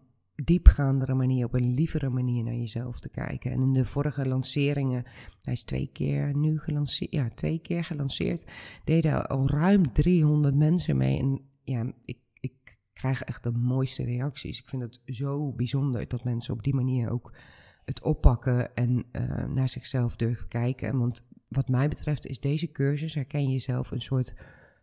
diepgaandere 0.45 1.15
manier, 1.15 1.45
op 1.45 1.55
een 1.55 1.75
lievere 1.75 2.09
manier 2.09 2.45
naar 2.45 2.55
jezelf 2.55 3.01
te 3.01 3.11
kijken. 3.11 3.51
En 3.51 3.63
in 3.63 3.73
de 3.73 3.85
vorige 3.85 4.29
lanceringen, 4.29 5.05
hij 5.43 5.53
is 5.53 5.63
twee 5.63 5.91
keer 5.93 6.37
nu 6.37 6.59
gelanceerd, 6.59 7.13
ja, 7.13 7.29
twee 7.35 7.59
keer 7.59 7.85
gelanceerd, 7.85 8.51
deden 8.85 9.27
al 9.27 9.49
ruim 9.49 9.93
300 9.93 10.55
mensen 10.55 10.97
mee. 10.97 11.19
En 11.19 11.41
ja, 11.65 11.93
ik, 12.05 12.19
ik 12.41 12.79
krijg 12.93 13.23
echt 13.23 13.43
de 13.43 13.53
mooiste 13.53 14.05
reacties. 14.05 14.59
Ik 14.59 14.69
vind 14.69 14.83
het 14.83 15.01
zo 15.05 15.53
bijzonder 15.53 16.09
dat 16.09 16.25
mensen 16.25 16.55
op 16.55 16.63
die 16.63 16.75
manier 16.75 17.11
ook 17.11 17.33
het 17.85 18.03
oppakken 18.03 18.75
en 18.75 19.05
uh, 19.13 19.45
naar 19.45 19.69
zichzelf 19.69 20.17
durven 20.17 20.49
kijken. 20.49 20.99
Want 20.99 21.29
wat 21.49 21.69
mij 21.69 21.89
betreft 21.89 22.27
is 22.27 22.41
deze 22.41 22.71
cursus, 22.71 23.15
herken 23.15 23.51
jezelf, 23.51 23.91
een 23.91 24.01
soort 24.01 24.35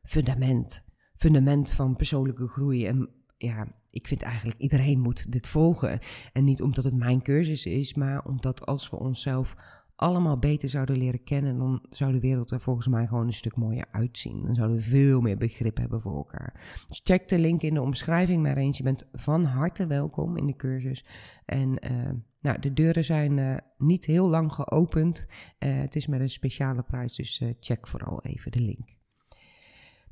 fundament. 0.04 0.84
Fundament 1.16 1.72
van 1.72 1.96
persoonlijke 1.96 2.48
groei. 2.48 2.86
En 2.86 3.10
ja, 3.38 3.68
ik 3.90 4.08
vind 4.08 4.22
eigenlijk 4.22 4.60
iedereen 4.60 5.00
moet 5.00 5.32
dit 5.32 5.48
volgen. 5.48 6.00
En 6.34 6.44
niet 6.44 6.62
omdat 6.62 6.84
het 6.84 6.96
mijn 6.96 7.22
cursus 7.22 7.66
is, 7.66 7.94
maar 7.94 8.26
omdat 8.26 8.66
als 8.66 8.90
we 8.90 9.00
onszelf 9.00 9.56
allemaal 9.96 10.40
beter 10.40 10.70
zouden 10.70 10.98
leren 10.98 11.24
kennen, 11.24 11.58
dan 11.58 11.86
zou 11.90 12.12
de 12.12 12.20
wereld 12.20 12.52
er 12.52 12.60
volgens 12.60 12.88
mij 12.88 13.08
gewoon 13.08 13.28
een 13.28 13.34
stuk 13.34 13.56
mooier 13.56 13.86
uitzien. 13.92 14.46
Dan 14.46 14.56
zouden 14.56 14.78
we 14.78 14.84
veel 14.84 15.22
meer 15.22 15.38
begrip 15.38 15.78
hebben 15.78 16.02
voor 16.02 16.16
elkaar. 16.16 16.84
Dus 16.88 17.02
check 17.04 17.28
de 17.28 17.40
link 17.40 17.62
in 17.62 17.74
de 17.74 17.82
omschrijving 17.82 18.44
maar 18.44 18.58
eens. 18.58 18.78
Je 18.78 18.84
bent 18.84 19.10
van 19.14 19.44
harte 19.44 19.88
welkom 19.88 20.38
in 20.38 20.46
de 20.46 20.56
cursus. 20.56 21.06
En 21.46 21.92
uh, 21.92 22.10
nou, 22.42 22.60
de 22.60 22.74
deuren 22.74 23.04
zijn 23.04 23.38
uh, 23.38 23.56
niet 23.78 24.06
heel 24.06 24.30
lang 24.30 24.54
geopend. 24.54 25.28
Uh, 25.60 25.78
het 25.78 25.96
is 25.96 26.08
met 26.08 26.20
een 26.20 26.30
speciale 26.30 26.84
prijs, 26.84 27.16
dus 27.16 27.42
check 27.60 27.88
vooral 27.88 28.24
even 28.24 28.52
de 28.52 28.62
link. 28.62 28.95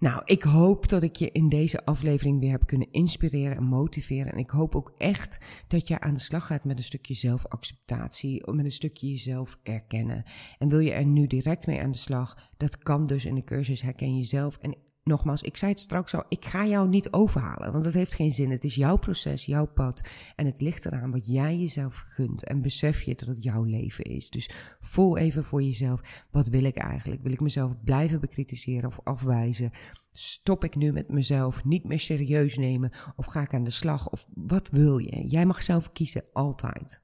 Nou, 0.04 0.22
ik 0.26 0.44
hoop 0.44 0.88
dat 0.88 1.04
ik 1.04 1.16
je 1.16 1.32
in 1.32 1.50
deze 1.50 1.86
aflevering 1.86 2.39
weer 2.39 2.52
heb 2.52 2.66
kunnen 2.66 2.92
inspireren 2.92 3.58
en 3.58 3.63
motiveren. 3.63 4.32
En 4.32 4.38
ik 4.38 4.50
hoop 4.50 4.76
ook 4.76 4.94
echt 4.98 5.46
dat 5.68 5.88
je 5.88 6.00
aan 6.00 6.13
de 6.13 6.20
slag 6.20 6.46
gaat 6.48 6.63
met 6.63 6.78
een 6.78 6.84
stukje 6.84 7.13
zelfacceptatie, 7.13 8.52
met 8.52 8.66
een 8.66 8.72
stukje 8.72 9.10
jezelf 9.10 9.58
erkennen. 9.63 10.24
En 10.58 10.70
wil 10.70 10.80
je 10.80 10.92
er 10.92 11.06
nu 11.06 11.28
direct 11.28 11.68
mee 11.68 11.82
aan 11.82 11.92
de 11.92 11.98
slag? 11.98 12.52
Dat 12.58 12.78
kan 12.78 13.08
dus 13.08 13.26
in 13.26 13.36
de 13.36 13.44
cursus 13.44 13.82
Herken 13.82 14.16
Jezelf. 14.16 14.58
En 14.58 14.76
nogmaals, 15.04 15.42
ik 15.42 15.58
zei 15.58 15.72
het 15.72 15.80
straks 15.80 16.16
al, 16.16 16.24
ik 16.30 16.46
ga 16.46 16.66
jou 16.66 16.89
niet 16.89 17.12
overhalen, 17.12 17.72
want 17.72 17.86
het 17.86 17.94
heeft 17.94 18.13
geen 18.13 18.32
zin. 18.32 18.52
Het 18.52 18.63
is 18.63 18.76
jouw 18.76 18.98
proces, 18.98 19.46
jouw 19.46 19.66
pad 19.66 20.10
en 20.36 20.46
het 20.46 20.62
ligt 20.62 20.86
eraan 20.86 21.12
wat 21.12 21.28
jij 21.28 21.58
jezelf 21.58 22.04
gunt 22.08 22.44
en 22.44 22.62
besef 22.62 23.02
je 23.02 23.16
dat 23.16 23.28
het 23.28 23.44
jouw 23.44 23.63
leven 23.63 24.04
is. 24.04 24.30
Dus 24.30 24.50
voel 24.80 25.18
even 25.18 25.44
voor 25.44 25.63
jezelf, 25.63 26.28
wat 26.32 26.48
wil 26.48 26.63
ik 26.63 26.78
eigenlijk? 26.78 27.24
Wil 27.24 27.32
ik 27.32 27.42
mezelf 27.42 27.84
blijven 27.84 28.20
bekritiseren 28.20 28.89
of 28.89 29.00
afwijzen? 29.04 29.72
Stop 30.12 30.63
ik 30.63 30.76
nu 30.76 30.92
met 30.92 31.10
mezelf 31.10 31.63
niet 31.63 31.84
meer 31.84 32.00
serieus 32.00 32.58
nemen 32.58 32.92
of 33.16 33.26
ga 33.26 33.42
ik 33.42 33.54
aan 33.54 33.63
de 33.63 33.72
slag 33.72 34.10
of 34.10 34.28
wat 34.34 34.70
wil 34.70 34.98
je? 34.98 35.28
Jij 35.28 35.46
mag 35.46 35.63
zelf 35.63 35.92
kiezen, 35.92 36.24
altijd. 36.34 37.02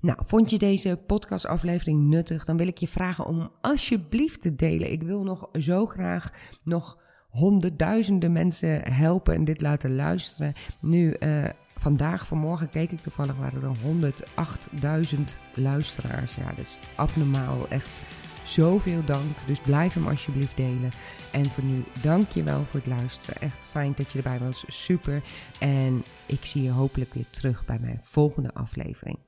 Nou, 0.00 0.18
vond 0.24 0.50
je 0.50 0.58
deze 0.58 1.02
podcastaflevering 1.06 2.02
nuttig? 2.02 2.44
Dan 2.44 2.56
wil 2.56 2.66
ik 2.66 2.78
je 2.78 2.88
vragen 2.88 3.26
om 3.26 3.50
alsjeblieft 3.60 4.42
te 4.42 4.54
delen. 4.54 4.92
Ik 4.92 5.02
wil 5.02 5.22
nog 5.22 5.48
zo 5.52 5.86
graag 5.86 6.32
nog 6.64 6.98
honderdduizenden 7.38 8.32
mensen 8.32 8.92
helpen 8.92 9.34
en 9.34 9.44
dit 9.44 9.60
laten 9.60 9.94
luisteren. 9.94 10.52
Nu, 10.80 11.16
uh, 11.20 11.44
vandaag, 11.66 12.26
vanmorgen 12.26 12.68
keek 12.68 12.92
ik 12.92 13.00
toevallig, 13.00 13.36
waren 13.36 13.62
er 13.62 13.68
108.000 13.76 15.38
luisteraars. 15.54 16.34
Ja, 16.34 16.48
dat 16.48 16.58
is 16.58 16.78
abnormaal. 16.96 17.68
Echt 17.68 18.00
zoveel 18.44 19.04
dank. 19.04 19.36
Dus 19.46 19.60
blijf 19.60 19.94
hem 19.94 20.06
alsjeblieft 20.06 20.56
delen. 20.56 20.90
En 21.32 21.50
voor 21.50 21.64
nu, 21.64 21.84
dank 22.02 22.30
je 22.30 22.42
wel 22.42 22.64
voor 22.64 22.80
het 22.80 22.88
luisteren. 22.88 23.40
Echt 23.40 23.64
fijn 23.64 23.92
dat 23.96 24.12
je 24.12 24.18
erbij 24.18 24.38
was. 24.38 24.64
Super. 24.66 25.22
En 25.58 26.02
ik 26.26 26.44
zie 26.44 26.62
je 26.62 26.70
hopelijk 26.70 27.14
weer 27.14 27.30
terug 27.30 27.64
bij 27.64 27.78
mijn 27.80 28.00
volgende 28.02 28.54
aflevering. 28.54 29.27